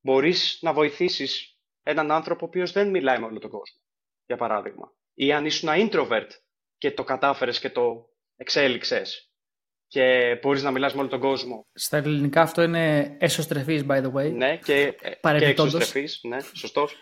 [0.00, 3.80] μπορείς να βοηθήσεις έναν άνθρωπο ο οποίος δεν μιλάει με όλο τον κόσμο,
[4.26, 4.92] για παράδειγμα.
[5.14, 6.28] Ή αν ήσουν introvert
[6.78, 9.27] και το κατάφερες και το εξέλιξες
[9.88, 11.66] και μπορείς να μιλάς με όλο τον κόσμο.
[11.72, 14.32] Στα ελληνικά αυτό είναι εσωστρεφής, by the way.
[14.32, 15.74] Ναι, και, ε, και Παρεμπιπτόντως.
[15.74, 16.20] εξωστρεφής.
[16.22, 16.96] Ναι, σωστός.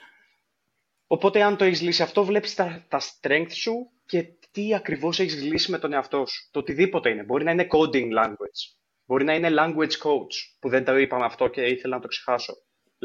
[1.07, 5.43] Οπότε αν το έχεις λύσει αυτό, βλέπεις τα, τα strengths σου και τι ακριβώς έχεις
[5.43, 6.49] λύσει με τον εαυτό σου.
[6.51, 7.22] Το οτιδήποτε είναι.
[7.24, 8.76] Μπορεί να είναι coding language.
[9.05, 12.53] Μπορεί να είναι language coach, που δεν το είπαμε αυτό και ήθελα να το ξεχάσω.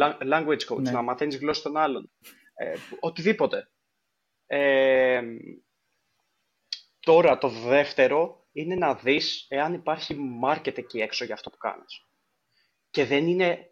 [0.02, 0.92] La- Language coach, Ναι.
[0.92, 2.12] να μαθαίνεις γλώσσα των άλλων.
[2.56, 3.70] Ε, οτιδήποτε.
[4.48, 5.22] Ε,
[7.00, 12.06] Τώρα το δεύτερο είναι να δεις εάν υπάρχει market εκεί έξω για αυτό που κάνεις.
[12.90, 13.70] Και δεν είναι,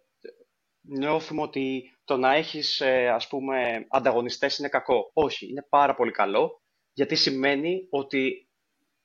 [0.82, 5.12] νιώθουμε ότι το να έχεις ε, ας πούμε ανταγωνιστές είναι κακό.
[5.14, 6.62] Όχι, είναι πάρα πολύ καλό
[6.94, 8.50] γιατί σημαίνει ότι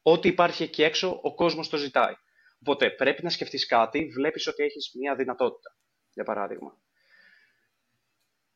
[0.03, 2.15] ό,τι υπάρχει εκεί έξω ο κόσμος το ζητάει.
[2.61, 5.77] Οπότε πρέπει να σκεφτείς κάτι, βλέπεις ότι έχεις μια δυνατότητα,
[6.13, 6.79] για παράδειγμα.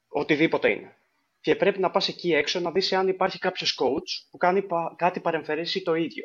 [0.08, 0.96] Οτιδήποτε είναι.
[1.40, 4.66] Και πρέπει να πας εκεί έξω να δεις αν υπάρχει κάποιος coach που κάνει
[4.96, 6.24] κάτι παρεμφερέσει το ίδιο.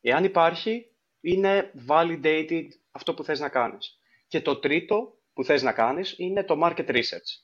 [0.00, 0.86] Εάν υπάρχει,
[1.20, 3.98] είναι validated αυτό που θες να κάνεις.
[4.26, 7.42] Και το τρίτο που θες να κάνεις είναι το market research.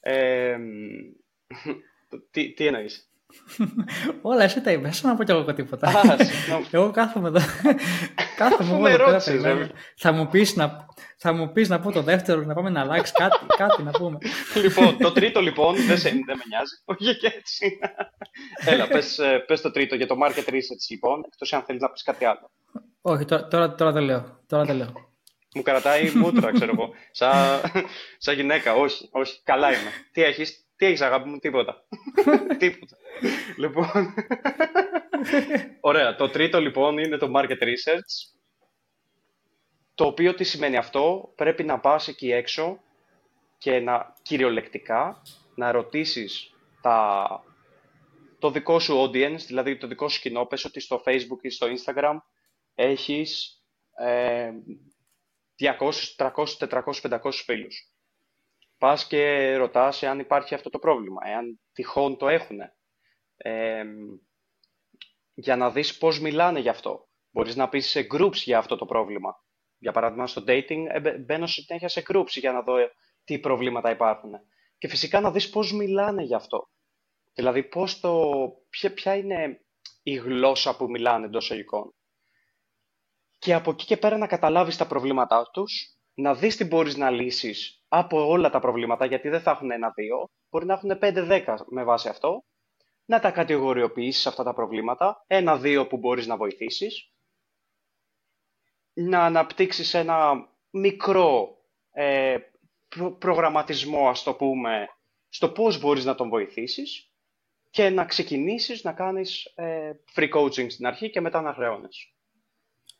[0.00, 0.58] Ε,
[2.30, 3.11] τι, τι εννοείς;
[4.22, 5.92] Όλα εσύ τα είπες, να πω κι εγώ τίποτα.
[6.70, 7.40] εγώ κάθομαι εδώ.
[8.36, 9.68] κάθομαι εδώ πέρα.
[9.96, 13.12] Θα μου πεις να, θα μου πεις να πω το δεύτερο, να πάμε να αλλάξει
[13.12, 14.18] κάτι, κάτι να πούμε.
[14.62, 16.74] λοιπόν, το τρίτο λοιπόν, δεν, σε, δεν με νοιάζει.
[16.84, 17.78] Όχι και έτσι.
[18.64, 21.90] Έλα, πες, ε, πες το τρίτο για το market research λοιπόν, εκτός αν θέλεις να
[21.90, 22.50] πεις κάτι άλλο.
[23.00, 24.40] Όχι, τώρα, τώρα, τώρα δεν λέω.
[24.46, 25.10] Τώρα δεν λέω.
[25.54, 26.90] Μου κρατάει μούτρα, ξέρω εγώ.
[27.10, 27.60] Σαν
[28.18, 29.40] σα γυναίκα, όχι, όχι.
[29.44, 29.90] Καλά είμαι.
[30.12, 31.84] Τι έχεις, τι έχεις αγάπη μου, τίποτα.
[32.58, 32.96] τίποτα.
[33.56, 34.14] λοιπόν,
[35.80, 36.14] ωραία.
[36.16, 38.36] Το τρίτο λοιπόν είναι το market research.
[39.94, 42.80] Το οποίο τι σημαίνει αυτό, πρέπει να πας εκεί έξω
[43.58, 45.22] και να κυριολεκτικά
[45.54, 47.28] να ρωτήσεις τα,
[48.38, 51.66] το δικό σου audience, δηλαδή το δικό σου κοινό, πες ότι στο facebook ή στο
[51.66, 52.16] instagram
[52.74, 53.62] έχεις
[53.96, 54.50] ε,
[55.60, 57.91] 200, 300, 400, 500 φίλους.
[58.82, 62.58] Πας και ρωτάς εάν υπάρχει αυτό το πρόβλημα, εάν τυχόν το έχουν.
[63.36, 63.84] Ε,
[65.34, 67.08] για να δεις πώς μιλάνε γι' αυτό.
[67.30, 69.44] Μπορείς να πεις σε groups για αυτό το πρόβλημα.
[69.78, 72.90] Για παράδειγμα, στο dating ε, μπαίνω συνέχεια σε groups για να δω ε,
[73.24, 74.32] τι προβλήματα υπάρχουν.
[74.78, 76.68] Και φυσικά να δεις πώς μιλάνε γι' αυτό.
[77.34, 78.30] Δηλαδή, πώς το,
[78.68, 79.64] ποια, ποια είναι
[80.02, 81.94] η γλώσσα που μιλάνε εντός εικόν
[83.38, 87.10] και από εκεί και πέρα να καταλάβεις τα προβλήματά τους, να δεις τι μπορείς να
[87.10, 91.84] λύσεις από όλα τα προβλήματα, γιατί δεν θα έχουν ένα-δύο, μπορεί να έχουν πέντε-δέκα με
[91.84, 92.44] βάση αυτό,
[93.04, 97.12] να τα κατηγοριοποιήσεις αυτά τα προβλήματα, ένα-δύο που μπορείς να βοηθήσεις,
[98.92, 101.58] να αναπτύξεις ένα μικρό
[101.90, 102.38] ε,
[103.18, 104.88] προγραμματισμό, ας το πούμε,
[105.28, 107.10] στο πώς μπορείς να τον βοηθήσεις
[107.70, 112.12] και να ξεκινήσεις να κάνεις ε, free coaching στην αρχή και μετά να χρεώνεις.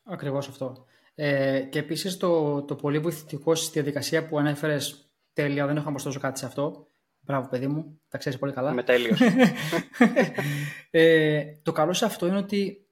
[0.04, 0.86] Ακριβώς αυτό.
[1.14, 5.90] Ε, και επίσης το, το πολύ βοηθητικό στη διαδικασία που ανέφερες τέλεια, δεν έχω να
[5.90, 6.86] προσθέσω κάτι σε αυτό.
[7.20, 8.72] Μπράβο, παιδί μου, τα ξέρεις πολύ καλά.
[8.72, 9.20] Με τέλειος.
[10.90, 12.86] ε, το καλό σε αυτό είναι ότι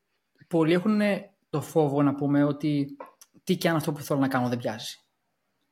[0.48, 1.00] πολλοί έχουν
[1.50, 2.96] το φόβο να πούμε ότι
[3.44, 4.98] τι και αν αυτό που θέλω να κάνω δεν πιάζει.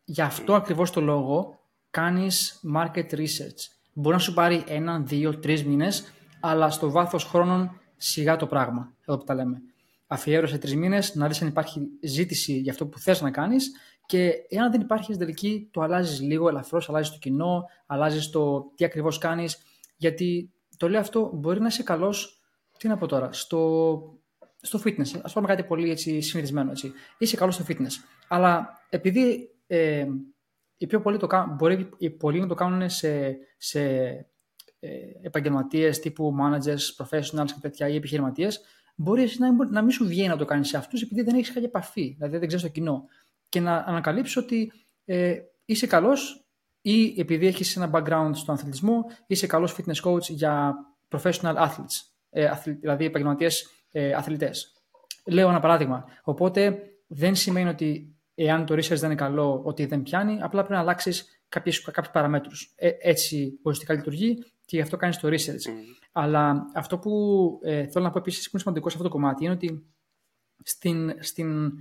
[0.05, 0.57] Γι' αυτό mm.
[0.57, 1.59] ακριβώς το λόγο
[1.91, 3.61] κάνεις market research.
[3.93, 8.93] Μπορεί να σου πάρει έναν, δύο, τρεις μήνες, αλλά στο βάθος χρόνων σιγά το πράγμα.
[9.07, 9.63] Εδώ που τα λέμε
[10.09, 13.73] αφιέρωσε τρεις μήνες να δεις αν υπάρχει ζήτηση για αυτό που θες να κάνεις
[14.07, 18.73] και εάν δεν υπάρχει στην τελική, το αλλάζεις λίγο ελαφρώς, αλλάζεις το κοινό, αλλάζεις το
[18.75, 19.59] τι ακριβώς κάνεις.
[19.97, 22.43] Γιατί το λέω αυτό, μπορεί να είσαι καλός,
[22.79, 24.01] τι να πω τώρα, στο,
[24.61, 25.21] στο fitness.
[25.23, 26.71] Α πούμε κάτι πολύ έτσι, συνηθισμένο.
[26.71, 26.93] Έτσι.
[27.19, 27.93] Είσαι καλός στο fitness.
[28.29, 30.07] Αλλά επειδή ε,
[30.77, 33.81] οι πιο πολλοί το κάνουν, μπορεί οι πολλοί να το κάνουν σε, σε
[34.81, 34.89] ε,
[35.23, 38.61] επαγγελματίες τύπου managers, professionals και τέτοια ή επιχειρηματίες,
[38.99, 41.69] μπορείς να, να μην σου βγαίνει να το κάνεις σε αυτούς επειδή δεν έχεις κάποια
[41.69, 43.05] επαφή, δηλαδή δεν ξέρεις το κοινό.
[43.49, 44.73] Και να ανακαλύψει ότι
[45.05, 46.49] ε, είσαι καλός
[46.81, 50.75] ή επειδή έχεις ένα background στον αθλητισμό, είσαι καλός fitness coach για
[51.09, 51.97] professional athletes,
[52.31, 54.73] ε, δηλαδή επαγγελματίες ε, αθλητές.
[55.27, 56.05] Λέω ένα παράδειγμα.
[56.23, 60.73] Οπότε δεν σημαίνει ότι εάν το research δεν είναι καλό, ότι δεν πιάνει, απλά πρέπει
[60.73, 62.73] να αλλάξεις κάποιους παραμέτρους.
[62.77, 64.39] Ε, έτσι ουσιαστικά λειτουργεί
[64.69, 65.73] και γι' αυτό κάνεις το research.
[66.13, 67.13] Αλλά αυτό που
[67.63, 69.87] ε, θέλω να πω επίσης που είναι σημαντικό σε αυτό το κομμάτι είναι ότι
[70.63, 71.73] στην, στην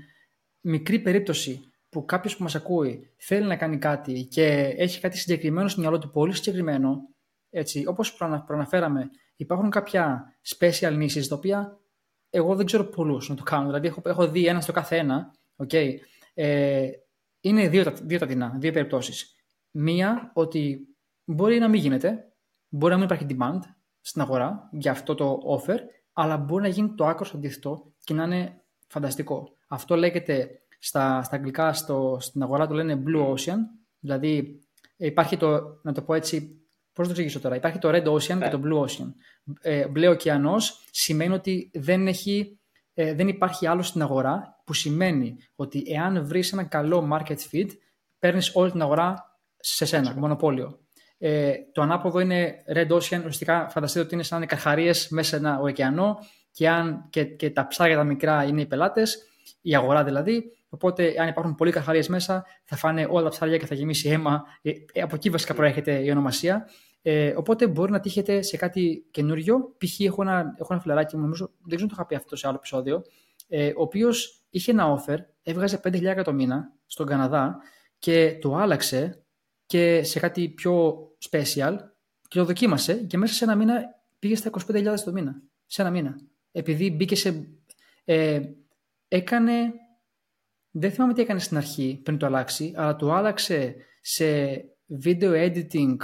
[0.61, 4.45] μικρή περίπτωση που κάποιος που μας ακούει θέλει να κάνει κάτι και
[4.77, 7.01] έχει κάτι συγκεκριμένο στο μυαλό του, πολύ συγκεκριμένο,
[7.49, 8.15] έτσι, όπως
[8.45, 11.79] προαναφέραμε, υπάρχουν κάποια special niches τα οποία
[12.29, 13.65] εγώ δεν ξέρω πολλούς να το κάνουν.
[13.65, 15.31] Δηλαδή, έχω, έχω δει ένα στο κάθε ένα.
[15.55, 15.93] Okay,
[16.33, 16.89] ε,
[17.39, 19.35] είναι δύο, δύο τα τεινά, δύο περιπτώσεις.
[19.71, 20.87] Μία, ότι
[21.25, 22.26] μπορεί να μην γίνεται,
[22.69, 23.59] μπορεί να μην υπάρχει demand,
[24.01, 25.77] στην αγορά για αυτό το offer,
[26.13, 29.55] αλλά μπορεί να γίνει το άκρος αντίθετο και να είναι φανταστικό.
[29.67, 30.49] Αυτό λέγεται
[30.79, 33.57] στα, στα αγγλικά στο, στην αγορά το λένε Blue Ocean,
[33.99, 34.61] δηλαδή
[34.97, 36.61] υπάρχει το, να το πω έτσι,
[36.93, 38.49] πώς το εξηγήσω τώρα, υπάρχει το Red Ocean και ναι.
[38.49, 39.13] το Blue Ocean.
[39.61, 42.59] Ε, μπλε ωκεανός σημαίνει ότι δεν, έχει,
[42.93, 47.69] ε, δεν υπάρχει άλλο στην αγορά, που σημαίνει ότι εάν βρεις ένα καλό market fit,
[48.19, 50.86] παίρνεις όλη την αγορά σε σένα, μονοπόλιο.
[51.17, 55.59] Ε, το ανάποδο είναι Red Ocean, ουσιαστικά φανταστείτε ότι είναι σαν καρχαρίες μέσα σε ένα
[55.59, 56.17] ωκεανό
[56.51, 59.17] και, αν, και, και τα ψάρια τα μικρά είναι οι πελάτες,
[59.61, 60.51] η αγορά δηλαδή.
[60.69, 64.43] Οπότε, αν υπάρχουν πολλοί καθαρίε μέσα, θα φάνε όλα τα ψάρια και θα γεμίσει αίμα.
[64.61, 66.69] Ε, ε, από εκεί βασικά προέρχεται η ονομασία.
[67.01, 69.75] Ε, οπότε μπορεί να τύχετε σε κάτι καινούριο.
[69.77, 69.99] Π.χ.
[69.99, 72.47] έχω ένα, έχω ένα φιλαράκι μου, νομίζω, δεν ξέρω αν το είχα πει αυτό σε
[72.47, 73.01] άλλο επεισόδιο,
[73.47, 77.57] ε, ο οποίος είχε ένα offer, έβγαζε 5.000 το μήνα στον Καναδά
[77.99, 79.25] και το άλλαξε
[79.67, 80.97] και σε κάτι πιο
[81.29, 81.77] special
[82.27, 85.41] και το δοκίμασε και μέσα σε ένα μήνα πήγε στα 25.000 το μήνα.
[85.65, 86.19] Σε ένα μήνα.
[86.51, 87.47] Επειδή μπήκε σε.
[88.05, 88.41] Ε,
[89.07, 89.73] έκανε.
[90.71, 94.25] Δεν θυμάμαι τι έκανε στην αρχή πριν το αλλάξει, αλλά το άλλαξε σε
[95.03, 95.95] video editing.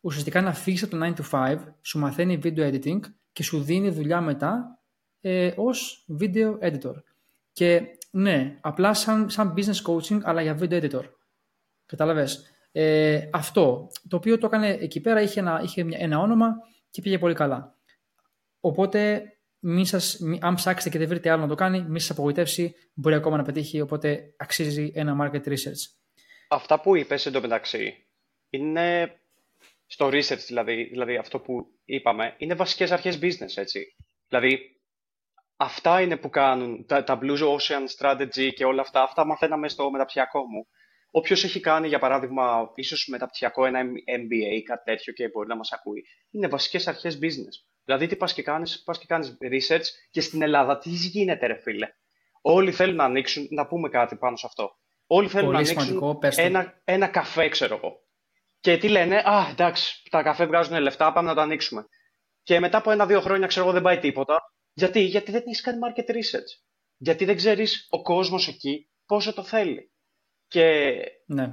[0.00, 3.00] Ουσιαστικά να φύγεις από το 9 to 5, σου μαθαίνει video editing
[3.32, 4.82] και σου δίνει δουλειά μετά
[5.20, 6.94] ε, ως video editor.
[7.52, 11.04] Και ναι, απλά σαν, σαν business coaching, αλλά για video editor.
[11.86, 12.53] Κατάλαβες.
[12.76, 16.54] Ε, αυτό, το οποίο το έκανε εκεί πέρα, είχε ένα, είχε ένα όνομα
[16.90, 17.78] και πήγε πολύ καλά.
[18.60, 19.22] Οπότε,
[19.58, 22.74] μη σας, μη, αν ψάξετε και δεν βρείτε άλλο να το κάνει, μη σας απογοητεύσει,
[22.94, 25.82] μπορεί ακόμα να πετύχει, οπότε αξίζει ένα market research.
[26.48, 28.06] Αυτά που είπες εντωμεταξύ,
[28.50, 29.16] είναι
[29.86, 33.96] στο research δηλαδή, δηλαδή αυτό που είπαμε, είναι βασικές αρχές business, έτσι.
[34.28, 34.80] Δηλαδή,
[35.56, 39.02] αυτά είναι που κάνουν τα, τα Blue Ocean Strategy και όλα αυτά.
[39.02, 40.66] Αυτά μαθαίναμε στο μεταπτυχιακό μου.
[41.16, 43.80] Όποιος έχει κάνει, για παράδειγμα, ίσως μεταπτυχιακό ένα
[44.18, 47.66] MBA ή κάτι τέτοιο και μπορεί να μας ακούει, είναι βασικές αρχές business.
[47.84, 51.54] Δηλαδή, τι πας και κάνεις, πας και κάνεις research και στην Ελλάδα τι γίνεται, ρε
[51.54, 51.88] φίλε;
[52.40, 54.76] Όλοι θέλουν να ανοίξουν, να πούμε κάτι πάνω σε αυτό.
[55.06, 58.02] Όλοι θέλουν να ανοίξουν ένα, ένα καφέ, ξέρω εγώ.
[58.60, 61.86] Και τι λένε, Α, εντάξει, τα καφέ βγάζουν λεφτά, πάμε να το ανοίξουμε.
[62.42, 64.52] Και μετά από ένα-δύο χρόνια, ξέρω εγώ, δεν πάει τίποτα.
[64.72, 66.62] Γιατί, Γιατί δεν έχεις κάνει market research.
[66.96, 69.93] Γιατί δεν ξέρεις ο κόσμος εκεί πόσο το θέλει.
[70.48, 70.94] Και
[71.26, 71.52] ναι.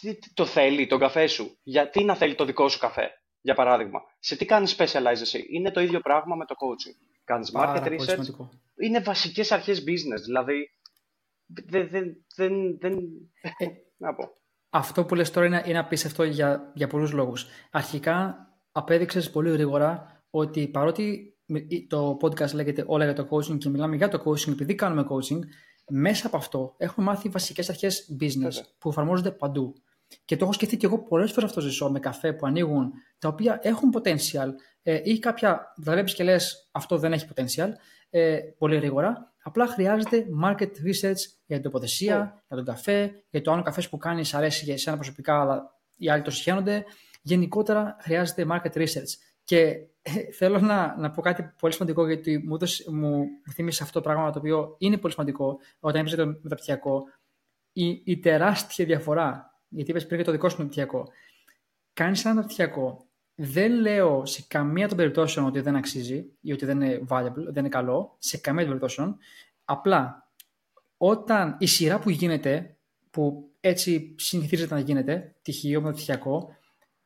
[0.00, 4.00] τι το θέλει τον καφέ σου; Γιατί να θέλει το δικό σου καφέ, για παράδειγμα;
[4.18, 6.96] Σε τι κάνεις specialize εσύ; Είναι το ίδιο πράγμα με το coaching.
[7.24, 8.48] Κάνεις market research;
[8.82, 10.22] Είναι βασικές αρχές business.
[10.24, 10.70] Δηλαδή,
[11.46, 11.88] δεν...
[11.88, 12.98] δεν, δεν, δεν...
[13.40, 13.66] Ε,
[14.04, 14.38] να πω.
[14.70, 17.46] Αυτό που λες τώρα είναι, είναι απίστευτο για, για πολλούς λόγους.
[17.70, 18.36] Αρχικά,
[18.72, 21.34] απέδειξες πολύ γρήγορα ότι παρότι
[21.88, 25.38] το podcast λέγεται όλα για το coaching και μιλάμε για το coaching επειδή κάνουμε coaching,
[25.90, 29.74] μέσα από αυτό έχουμε μάθει βασικές αρχές business που εφαρμόζονται παντού.
[30.24, 33.28] Και το έχω σκεφτεί και εγώ πολλές φορές αυτό ζήσω με καφέ που ανοίγουν, τα
[33.28, 34.48] οποία έχουν potential
[34.82, 37.68] ε, ή κάποια τα βλέπει και λες αυτό δεν έχει potential
[38.10, 39.32] ε, πολύ γρήγορα.
[39.42, 43.96] Απλά χρειάζεται market research για την τοποθεσία, για τον καφέ, για το άλλο καφές που
[43.96, 46.84] κάνεις αρέσει για εσένα προσωπικά, αλλά οι άλλοι το συχαίνονται.
[47.22, 49.12] Γενικότερα χρειάζεται market research.
[49.44, 49.76] Και ε,
[50.32, 52.58] θέλω να, να πω κάτι πολύ σημαντικό, γιατί μου,
[52.90, 57.04] μου, μου θύμισε αυτό το πράγμα το οποίο είναι πολύ σημαντικό όταν έπαιζε το μεταπτυχιακό.
[57.72, 61.08] Η, η τεράστια διαφορά, γιατί είπες πριν για το δικό σου μεταπτυχιακό.
[61.92, 63.04] Κάνεις ένα μεταπτυχιακό.
[63.34, 67.56] Δεν λέω σε καμία των περιπτώσεων ότι δεν αξίζει ή ότι δεν είναι valuable, δεν
[67.56, 68.16] είναι καλό.
[68.18, 69.18] Σε καμία των περιπτώσεων.
[69.64, 70.30] Απλά
[70.96, 72.76] όταν η σειρά που γίνεται,
[73.10, 76.56] που έτσι συνηθίζεται να γίνεται, τυχείο, μεταπτυχιακό,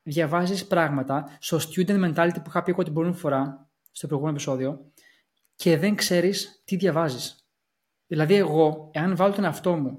[0.04, 4.92] διαβάζεις πράγματα στο student mentality που είχα πει εγώ την προηγούμενη φορά, στο προηγούμενο επεισόδιο,
[5.54, 7.48] και δεν ξέρεις τι διαβάζεις.
[8.06, 9.98] Δηλαδή, εγώ, εάν βάλω τον εαυτό μου,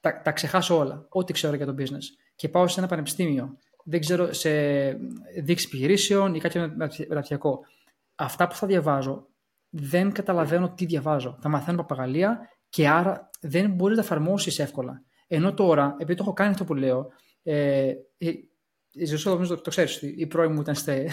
[0.00, 4.00] τα, τα ξεχάσω όλα, ό,τι ξέρω για το business, και πάω σε ένα πανεπιστήμιο, δεν
[4.00, 4.50] ξέρω, σε
[5.42, 7.60] δείξη επιχειρήσεων ή κάτι μεταπτυχιακό.
[8.14, 9.26] Αυτά που θα διαβάζω,
[9.68, 11.38] δεν καταλαβαίνω τι διαβάζω.
[11.40, 15.02] Θα μαθαίνω παπαγαλία και άρα δεν μπορεί να τα εφαρμόσεις εύκολα.
[15.26, 17.06] Ενώ τώρα, επειδή το έχω κάνει αυτό που λέω,
[17.42, 17.92] ε,
[18.98, 21.06] η Ζωσό νομίζω το, το ξέρει, η πρώην μου ήταν σε,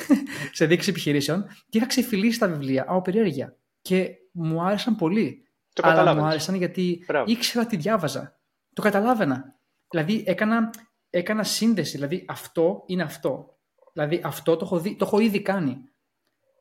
[0.52, 3.58] σε δείξη επιχειρήσεων και είχα ξεφυλίσει τα βιβλία από περιέργεια.
[3.82, 5.48] Και μου άρεσαν πολύ.
[5.74, 7.32] Το αλλά μου άρεσαν γιατί Μπράβο.
[7.32, 8.40] ήξερα τι διάβαζα.
[8.74, 9.60] Το καταλάβαινα.
[9.90, 10.70] Δηλαδή έκανα,
[11.10, 11.92] έκανα σύνδεση.
[11.92, 13.58] Δηλαδή αυτό είναι αυτό.
[13.94, 15.78] Δηλαδή αυτό το έχω, δει, το έχω ήδη κάνει.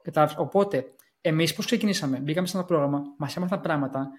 [0.03, 0.85] Κατάλαβες; Οπότε,
[1.21, 4.11] εμείς πώς ξεκινήσαμε; Μπήκαμε σε ένα πρόγραμμα, μας έμαθαν πράγματα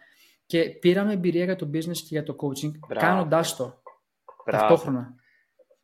[0.45, 3.81] και πήραμε εμπειρία για το business και για το coaching κάνοντάς το.
[4.45, 4.67] Μπράβο.
[4.67, 5.15] Ταυτόχρονα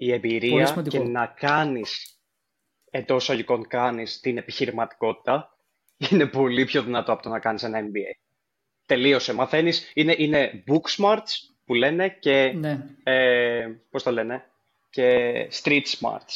[0.02, 2.20] η εμπειρία και να κάνεις
[2.90, 5.58] εντός ολικών κάνεις την επιχειρηματικότητα
[6.10, 8.20] είναι πολύ πιο δυνατό από το να κάνεις ένα MBA.
[8.86, 9.34] Τελείωσε.
[9.34, 11.32] Μαθαίνεις, είναι, είναι book smarts
[11.66, 12.86] που λένε και, ναι.
[13.04, 14.46] ε, πώς το λένε,
[14.90, 16.36] και street smarts.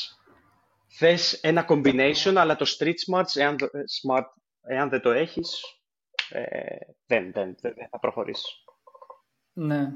[0.88, 3.56] Θες ένα combination, αλλά το street smarts, εάν,
[4.02, 4.28] smart,
[4.62, 5.64] εάν δεν το έχεις,
[6.30, 8.64] ε, δεν, δεν, δεν θα προχωρήσεις.
[9.54, 9.88] Ναι.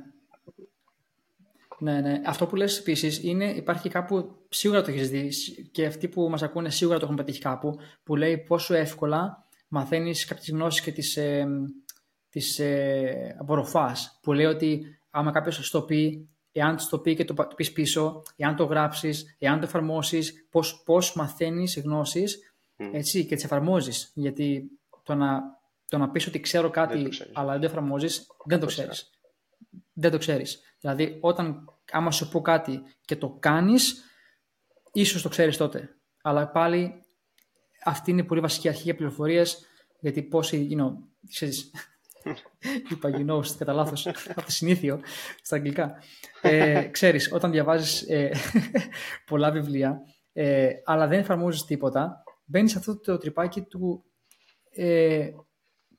[1.80, 2.22] Ναι, ναι.
[2.26, 5.32] Αυτό που λες επίσης είναι, υπάρχει κάπου, σίγουρα το έχεις δει
[5.72, 10.26] και αυτοί που μας ακούνε σίγουρα το έχουν πετύχει κάπου, που λέει πόσο εύκολα μαθαίνεις
[10.26, 11.48] κάποιες γνώσεις και τις, ε,
[12.30, 14.20] τις ε, απορροφάς.
[14.22, 18.22] Που λέει ότι άμα κάποιος το πει, εάν το πει και το, το πεις πίσω,
[18.36, 22.54] εάν το γράψεις, εάν το εφαρμόσεις, πώς, πώς μαθαίνεις γνώσεις
[22.92, 24.12] έτσι, και τις εφαρμόζεις.
[24.16, 24.72] Γιατί
[25.04, 25.42] το να
[25.90, 29.10] Το να πεις ότι ξέρω κάτι, αλλά δεν το εφαρμόζεις, δεν το ξέρεις.
[30.00, 30.62] Δεν το ξέρεις.
[30.80, 34.04] Δηλαδή, όταν άμα σου πω κάτι και το κάνεις,
[34.92, 35.90] ίσως το ξέρεις τότε.
[36.22, 36.94] Αλλά πάλι
[37.84, 39.66] αυτή είναι πολύ βασική αρχή για πληροφορίες,
[40.00, 40.92] γιατί πόσοι, you know,
[41.30, 41.72] ξέρεις,
[42.92, 45.00] είπα you know, κατά λάθος, από το συνήθιο,
[45.42, 46.04] στα αγγλικά.
[46.42, 48.32] Ε, ξέρεις, όταν διαβάζεις ε,
[49.30, 50.02] πολλά βιβλία,
[50.34, 54.04] ε, αλλά δεν εφαρμόζεις τίποτα, μπαίνεις σε αυτό το τρυπάκι του
[54.70, 55.30] ε,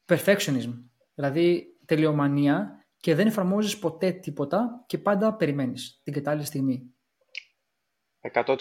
[0.07, 0.73] perfectionism,
[1.15, 6.95] δηλαδή τελειομανία και δεν εφαρμόζεις ποτέ τίποτα και πάντα περιμένεις την κατάλληλη στιγμή.
[8.33, 8.57] 100%.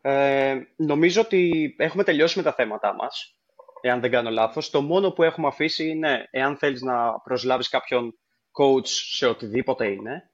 [0.00, 3.40] Ε, νομίζω ότι έχουμε τελειώσει με τα θέματά μας,
[3.80, 4.70] εάν δεν κάνω λάθος.
[4.70, 8.18] Το μόνο που έχουμε αφήσει είναι, εάν θέλεις να προσλάβεις κάποιον
[8.60, 10.30] coach σε οτιδήποτε είναι,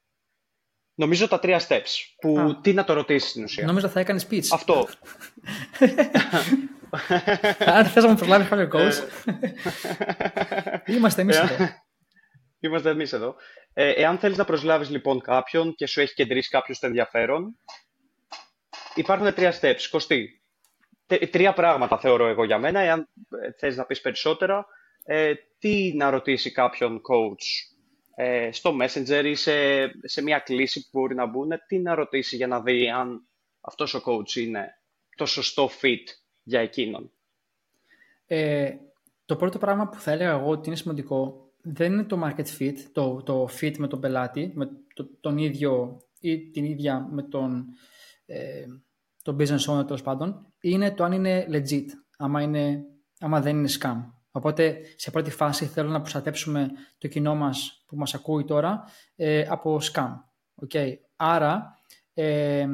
[0.95, 1.91] νομίζω τα τρία steps,
[2.21, 3.67] που τι να το ρωτήσεις στην ουσία.
[3.67, 4.47] Νομίζω θα έκανες speech.
[4.53, 4.89] Αυτό.
[7.59, 8.93] Αν θες να μου προσλάβεις κάποιο coach,
[10.87, 11.57] είμαστε εμείς εδώ.
[12.65, 13.37] Είμαστε εμείς εδώ.
[13.73, 17.59] Ε, εάν θέλεις να προσλάβεις λοιπόν κάποιον και σου έχει κεντρήσει κάποιος στο ενδιαφέρον,
[18.95, 19.81] υπάρχουν τρία steps.
[19.91, 20.43] Κωστή,
[21.31, 22.81] τρία πράγματα θεωρώ εγώ για μένα.
[22.81, 23.09] Εάν
[23.43, 24.67] ε, θες να πεις περισσότερα,
[25.05, 27.73] ε, τι να ρωτήσει κάποιον coach
[28.15, 29.53] ε, στο Messenger ή σε,
[30.03, 33.27] σε μια κλίση που μπορεί να μπουν, τι να ρωτήσει για να δει αν
[33.61, 34.81] αυτός ο coach είναι
[35.17, 36.05] το σωστό fit
[36.43, 37.13] για εκείνον.
[38.27, 38.75] Ε,
[39.25, 42.77] το πρώτο πράγμα που θα έλεγα εγώ ότι είναι σημαντικό δεν είναι το market fit,
[42.93, 44.69] το, το fit με τον πελάτη, με
[45.21, 47.67] τον ίδιο ή την ίδια με τον,
[48.27, 48.67] ε,
[49.23, 51.87] τον business owner τέλος πάντων, είναι το αν είναι legit,
[52.17, 52.85] άμα, είναι,
[53.21, 53.97] άμα δεν είναι scam.
[54.31, 58.85] Οπότε σε πρώτη φάση θέλω να προστατέψουμε το κοινό μας που μας ακούει τώρα
[59.17, 60.11] ε, από scam.
[60.67, 60.95] Okay.
[61.17, 61.79] Άρα
[62.15, 62.67] ε,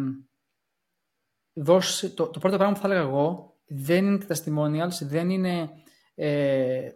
[1.52, 5.70] δώσε, το, το πρώτο πράγμα που θα έλεγα εγώ δεν είναι τα testimonials, δεν είναι
[6.14, 6.88] ε,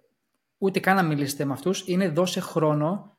[0.63, 3.17] ούτε καν να μιλήσετε με αυτούς, είναι δώσε χρόνο,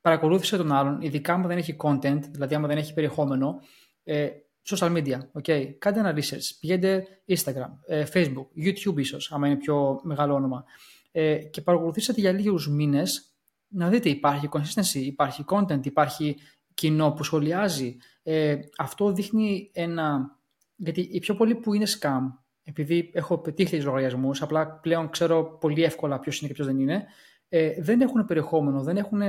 [0.00, 3.60] παρακολούθησε τον άλλον, ειδικά αν δεν έχει content, δηλαδή αν δεν έχει περιεχόμενο,
[4.02, 4.28] ε,
[4.68, 5.74] social media, okay.
[5.78, 10.64] κάντε ένα research, πηγαίνετε Instagram, ε, Facebook, YouTube ίσως, άμα είναι πιο μεγάλο όνομα,
[11.12, 13.34] ε, και παρακολουθήσατε για λίγους μήνες
[13.68, 16.36] να δείτε υπάρχει consistency, υπάρχει content, υπάρχει
[16.74, 17.96] κοινό που σχολιάζει.
[18.22, 20.36] Ε, αυτό δείχνει ένα...
[20.76, 22.20] Γιατί οι πιο πολλοί που είναι scam,
[22.64, 26.78] επειδή έχω πετύχει τις λογαριασμούς, απλά πλέον ξέρω πολύ εύκολα ποιος είναι και ποιος δεν
[26.78, 27.06] είναι,
[27.48, 29.22] ε, δεν έχουν περιεχόμενο, δεν έχουν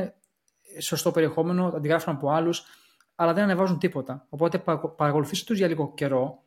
[0.79, 2.65] σωστό περιεχόμενο, αντιγράφουν από άλλους,
[3.15, 4.25] αλλά δεν ανεβάζουν τίποτα.
[4.29, 4.63] Οπότε
[4.95, 6.43] παρακολουθήστε τους για λίγο καιρό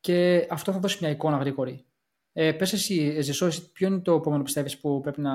[0.00, 1.84] και αυτό θα δώσει μια εικόνα γρήγορη.
[2.32, 5.32] Ε, πες εσύ, Ζεσό, ποιο είναι το επόμενο πιστεύεις που πρέπει να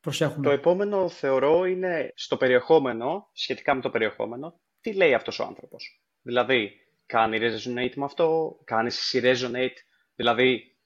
[0.00, 5.44] προσέχουμε; Το επόμενο θεωρώ είναι στο περιεχόμενο, σχετικά με το περιεχόμενο, τι λέει αυτός ο
[5.44, 6.02] άνθρωπος.
[6.22, 6.70] Δηλαδή,
[7.06, 9.76] κάνει resonate με αυτό, κάνει εσύ resonate,
[10.20, 10.76] δηλαδή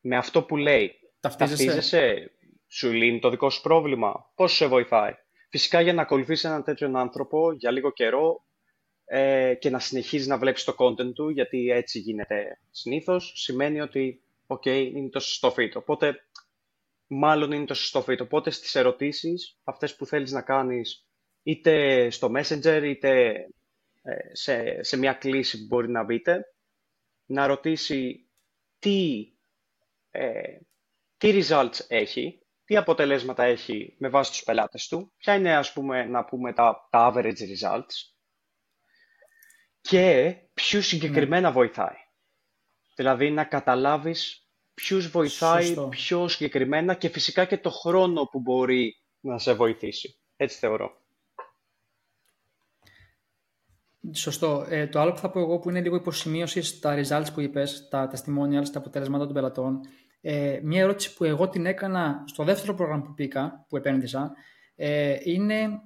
[0.00, 0.92] με αυτό που λέει.
[1.20, 1.64] Ταυτίζεσαι.
[1.64, 2.30] Ταυτίζεσαι,
[2.68, 5.12] σου λύνει το δικό σου πρόβλημα, πώς σε βοηθάει.
[5.50, 8.44] Φυσικά για να ακολουθήσει έναν τέτοιον άνθρωπο για λίγο καιρό
[9.04, 14.22] ε, και να συνεχίζεις να βλέπεις το content του, γιατί έτσι γίνεται συνήθως, σημαίνει ότι
[14.46, 15.72] OK, okay, είναι το σωστό fit.
[15.74, 16.14] Οπότε,
[17.06, 18.20] μάλλον είναι το σωστό fit.
[18.20, 21.06] Οπότε, στις ερωτήσεις, αυτές που θέλεις να κάνεις,
[21.42, 23.32] είτε στο Messenger, είτε
[24.02, 26.44] ε, σε, σε μια κλήση που μπορεί να μπείτε,
[27.26, 28.25] να ρωτήσει
[28.86, 29.32] τι,
[30.10, 30.58] ε,
[31.16, 36.04] τι results έχει, τι αποτελέσματα έχει με βάση τους πελάτες του, ποια είναι ας πούμε
[36.04, 37.94] να πούμε τα, τα average results
[39.80, 41.96] και ποιους συγκεκριμένα βοηθάει.
[42.94, 45.88] Δηλαδή να καταλάβεις ποιους βοηθάει Σωστό.
[45.88, 50.20] πιο συγκεκριμένα και φυσικά και το χρόνο που μπορεί να σε βοηθήσει.
[50.36, 51.05] Έτσι θεωρώ.
[54.12, 54.66] Σωστό.
[54.68, 57.88] Ε, το άλλο που θα πω εγώ που είναι λίγο υποσημείωση στα results που είπες,
[57.88, 59.80] τα testimonials, τα αποτελέσματα των πελατών.
[60.20, 64.32] Ε, μια ερώτηση που εγώ την έκανα στο δεύτερο πρόγραμμα που πήγα, που επένδυσα,
[64.76, 65.80] ε, είναι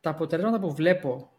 [0.00, 1.30] τα αποτελέσματα που βλέπω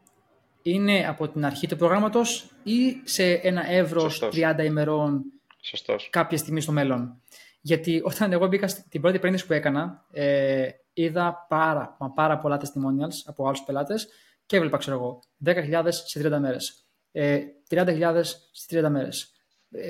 [0.62, 5.24] είναι από την αρχή του προγράμματος ή σε ένα εύρος 30 ημερών
[5.62, 6.10] Σωστός.
[6.12, 7.22] κάποια στιγμή στο μέλλον.
[7.62, 12.62] Γιατί όταν εγώ μπήκα στην πρώτη επένδυση που έκανα, ε, είδα πάρα, μα πάρα πολλά
[12.62, 14.08] testimonials από άλλους πελάτες
[14.54, 19.32] και έβλεπα, ξέρω εγώ, 10.000 σε 30 μέρες, ε, 30.000 σε 30 μέρες,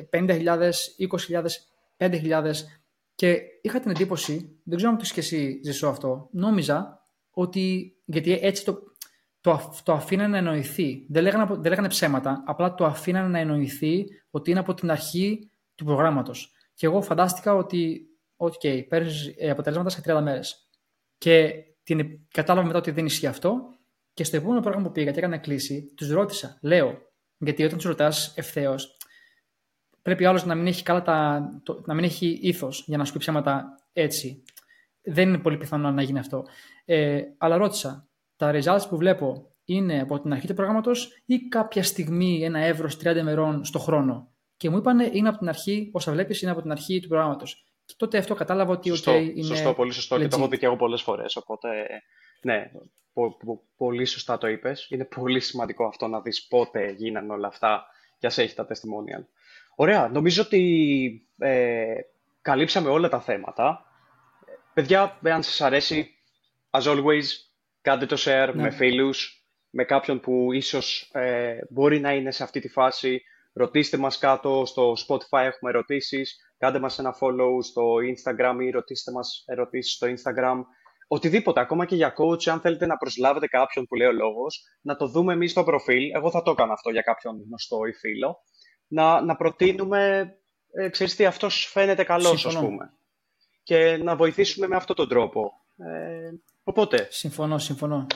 [0.10, 1.46] 50.000, 20.000,
[1.98, 2.54] 5.000
[3.16, 7.96] και είχα την εντύπωση, δεν ξέρω αν το είσαι και εσύ ζησό αυτό, νόμιζα ότι,
[8.06, 8.80] γιατί έτσι το,
[9.42, 11.06] το, το αφήνανε να εννοηθεί.
[11.10, 15.52] Δεν λέγανε, δεν λέγανε ψέματα, απλά το αφήνανε να εννοηθεί ότι είναι από την αρχή
[15.76, 16.52] του προγράμματος.
[16.74, 18.08] Και εγώ φαντάστηκα ότι,
[18.38, 20.70] ok, παίρνεις ε, αποτελέσματα σε 30 μέρες.
[21.18, 21.54] Και
[21.84, 23.74] την κατάλαβα μετά ότι δεν ισχύει αυτό.
[24.14, 27.02] Και στο επόμενο πρόγραμμα που πήγα και έκανα κλίση, τους ρώτησα, λέω,
[27.38, 28.98] γιατί όταν τους ρωτάς ευθέως,
[30.02, 33.06] πρέπει ο άλλος να μην έχει καλά τα, το, να μην έχει ήθος για να
[33.06, 34.44] σου πει ψέματα έτσι.
[35.02, 36.44] δεν είναι πολύ πιθανό να γίνει αυτό.
[36.86, 41.84] Ε, αλλά ρώτησα, τα results που βλέπω είναι από την αρχή του προγράμματος ή κάποια
[41.84, 46.12] στιγμή ένα εύρος 30 ημερών στο χρόνο; Και μου είπαν είναι από την αρχή, όσα
[46.12, 47.66] βλέπεις, είναι από την αρχή του προγράμματος.
[47.86, 49.44] Και τότε αυτό κατάλαβα ότι σωστό, okay, είναι.
[49.44, 50.20] Σωστό, πολύ σωστό.
[50.20, 51.36] Και το έχω δει και εγώ πολλές φορές.
[51.36, 51.70] Οπότε,
[52.42, 52.72] ναι,
[53.14, 54.88] πο, πο, πολύ σωστά το είπες.
[54.90, 57.86] Είναι πολύ σημαντικό αυτό να δεις πότε γίνανε όλα αυτά
[58.20, 59.26] και ας έχει τα testimonial.
[59.76, 60.08] Ωραία.
[60.08, 61.94] Νομίζω ότι ε,
[62.42, 63.86] καλύψαμε όλα τα θέματα.
[64.74, 66.16] Παιδιά, αν σας αρέσει,
[66.70, 67.24] as always,
[67.82, 68.62] κάντε το share ναι.
[68.62, 73.22] με φίλους, με κάποιον που ίσως ε, μπορεί να είναι σε αυτή τη φάση.
[73.54, 76.38] Ρωτήστε μας κάτω στο Spotify, έχουμε ερωτήσεις.
[76.58, 80.62] Κάντε μας ένα follow στο Instagram ή ρωτήστε μας ερωτήσεις στο Instagram.
[81.08, 84.96] Οτιδήποτε, ακόμα και για coach, αν θέλετε να προσλάβετε κάποιον που λέει ο λόγος, να
[84.96, 86.14] το δούμε εμείς στο προφίλ.
[86.16, 88.36] Εγώ θα το έκανα αυτό για κάποιον γνωστό ή φίλο.
[88.88, 90.34] Να, να προτείνουμε,
[90.72, 92.94] ε, ξέρεις τι, αυτός φαίνεται καλός, ας πούμε.
[93.64, 95.52] Και να βοηθήσουμε με αυτόν τον τρόπο.
[95.78, 96.30] Ε,
[96.64, 97.08] οπότε...
[97.10, 98.08] Συμφωνώ, συμφωνώ.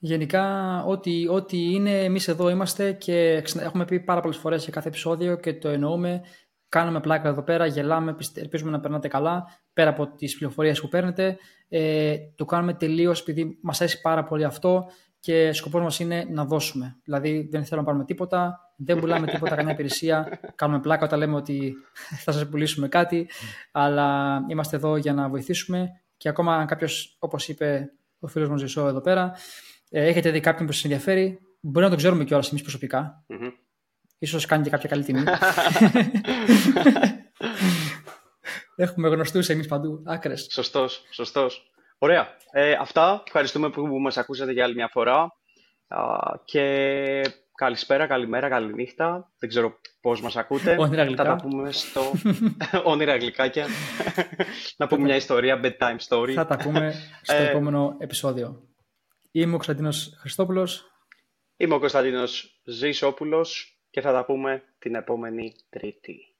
[0.00, 4.88] Γενικά, ό,τι, ό,τι είναι, εμείς εδώ είμαστε και έχουμε πει πάρα πολλές φορές σε κάθε
[4.88, 6.22] επεισόδιο και το εννοούμε.
[6.68, 11.36] Κάνουμε πλάκα εδώ πέρα, γελάμε, ελπίζουμε να περνάτε καλά, πέρα από τις πληροφορίες που παίρνετε.
[11.68, 14.86] Ε, το κάνουμε τελείως επειδή μας αρέσει πάρα πολύ αυτό
[15.20, 16.96] και σκοπός μας είναι να δώσουμε.
[17.04, 21.36] Δηλαδή δεν θέλω να πάρουμε τίποτα, δεν πουλάμε τίποτα, κανένα υπηρεσία, κάνουμε πλάκα όταν λέμε
[21.36, 21.74] ότι
[22.24, 23.28] θα σας πουλήσουμε κάτι,
[23.72, 28.56] αλλά είμαστε εδώ για να βοηθήσουμε και ακόμα αν κάποιος, όπως είπε ο φίλος μου
[28.56, 29.32] Ζησό εδώ πέρα,
[29.90, 33.24] ε, έχετε δει κάποιον που σας ενδιαφέρει, μπορεί να το ξέρουμε κιόλας εμείς προσωπικά.
[33.28, 33.52] Mm-hmm.
[34.18, 35.22] Ίσως κάνει και κάποια καλή τιμή.
[38.76, 40.48] Έχουμε γνωστούς εμείς παντού, άκρες.
[40.50, 41.70] Σωστός, σωστός.
[41.98, 42.36] Ωραία.
[42.50, 43.22] Ε, αυτά.
[43.26, 45.32] Ευχαριστούμε που μας ακούσατε για άλλη μια φορά.
[46.44, 47.22] και
[47.54, 49.32] καλησπέρα, καλημέρα, καληνύχτα.
[49.38, 50.76] Δεν ξέρω πώς μας ακούτε.
[50.78, 51.24] Όνειρα γλυκά.
[51.24, 52.12] Θα τα πούμε στο...
[52.92, 53.66] Όνειρα γλυκάκια.
[54.76, 56.32] να πούμε μια ιστορία, bedtime story.
[56.32, 58.68] Θα τα πούμε στο ε, επόμενο επεισόδιο.
[59.30, 60.84] Είμαι ο Κωνσταντίνος Χριστόπουλος.
[61.56, 66.34] Είμαι ο Κωνσταντίνος Ζήσόπουλος και θα τα πούμε την επόμενη Τρίτη.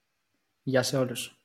[0.63, 1.38] Γεια σε όλους.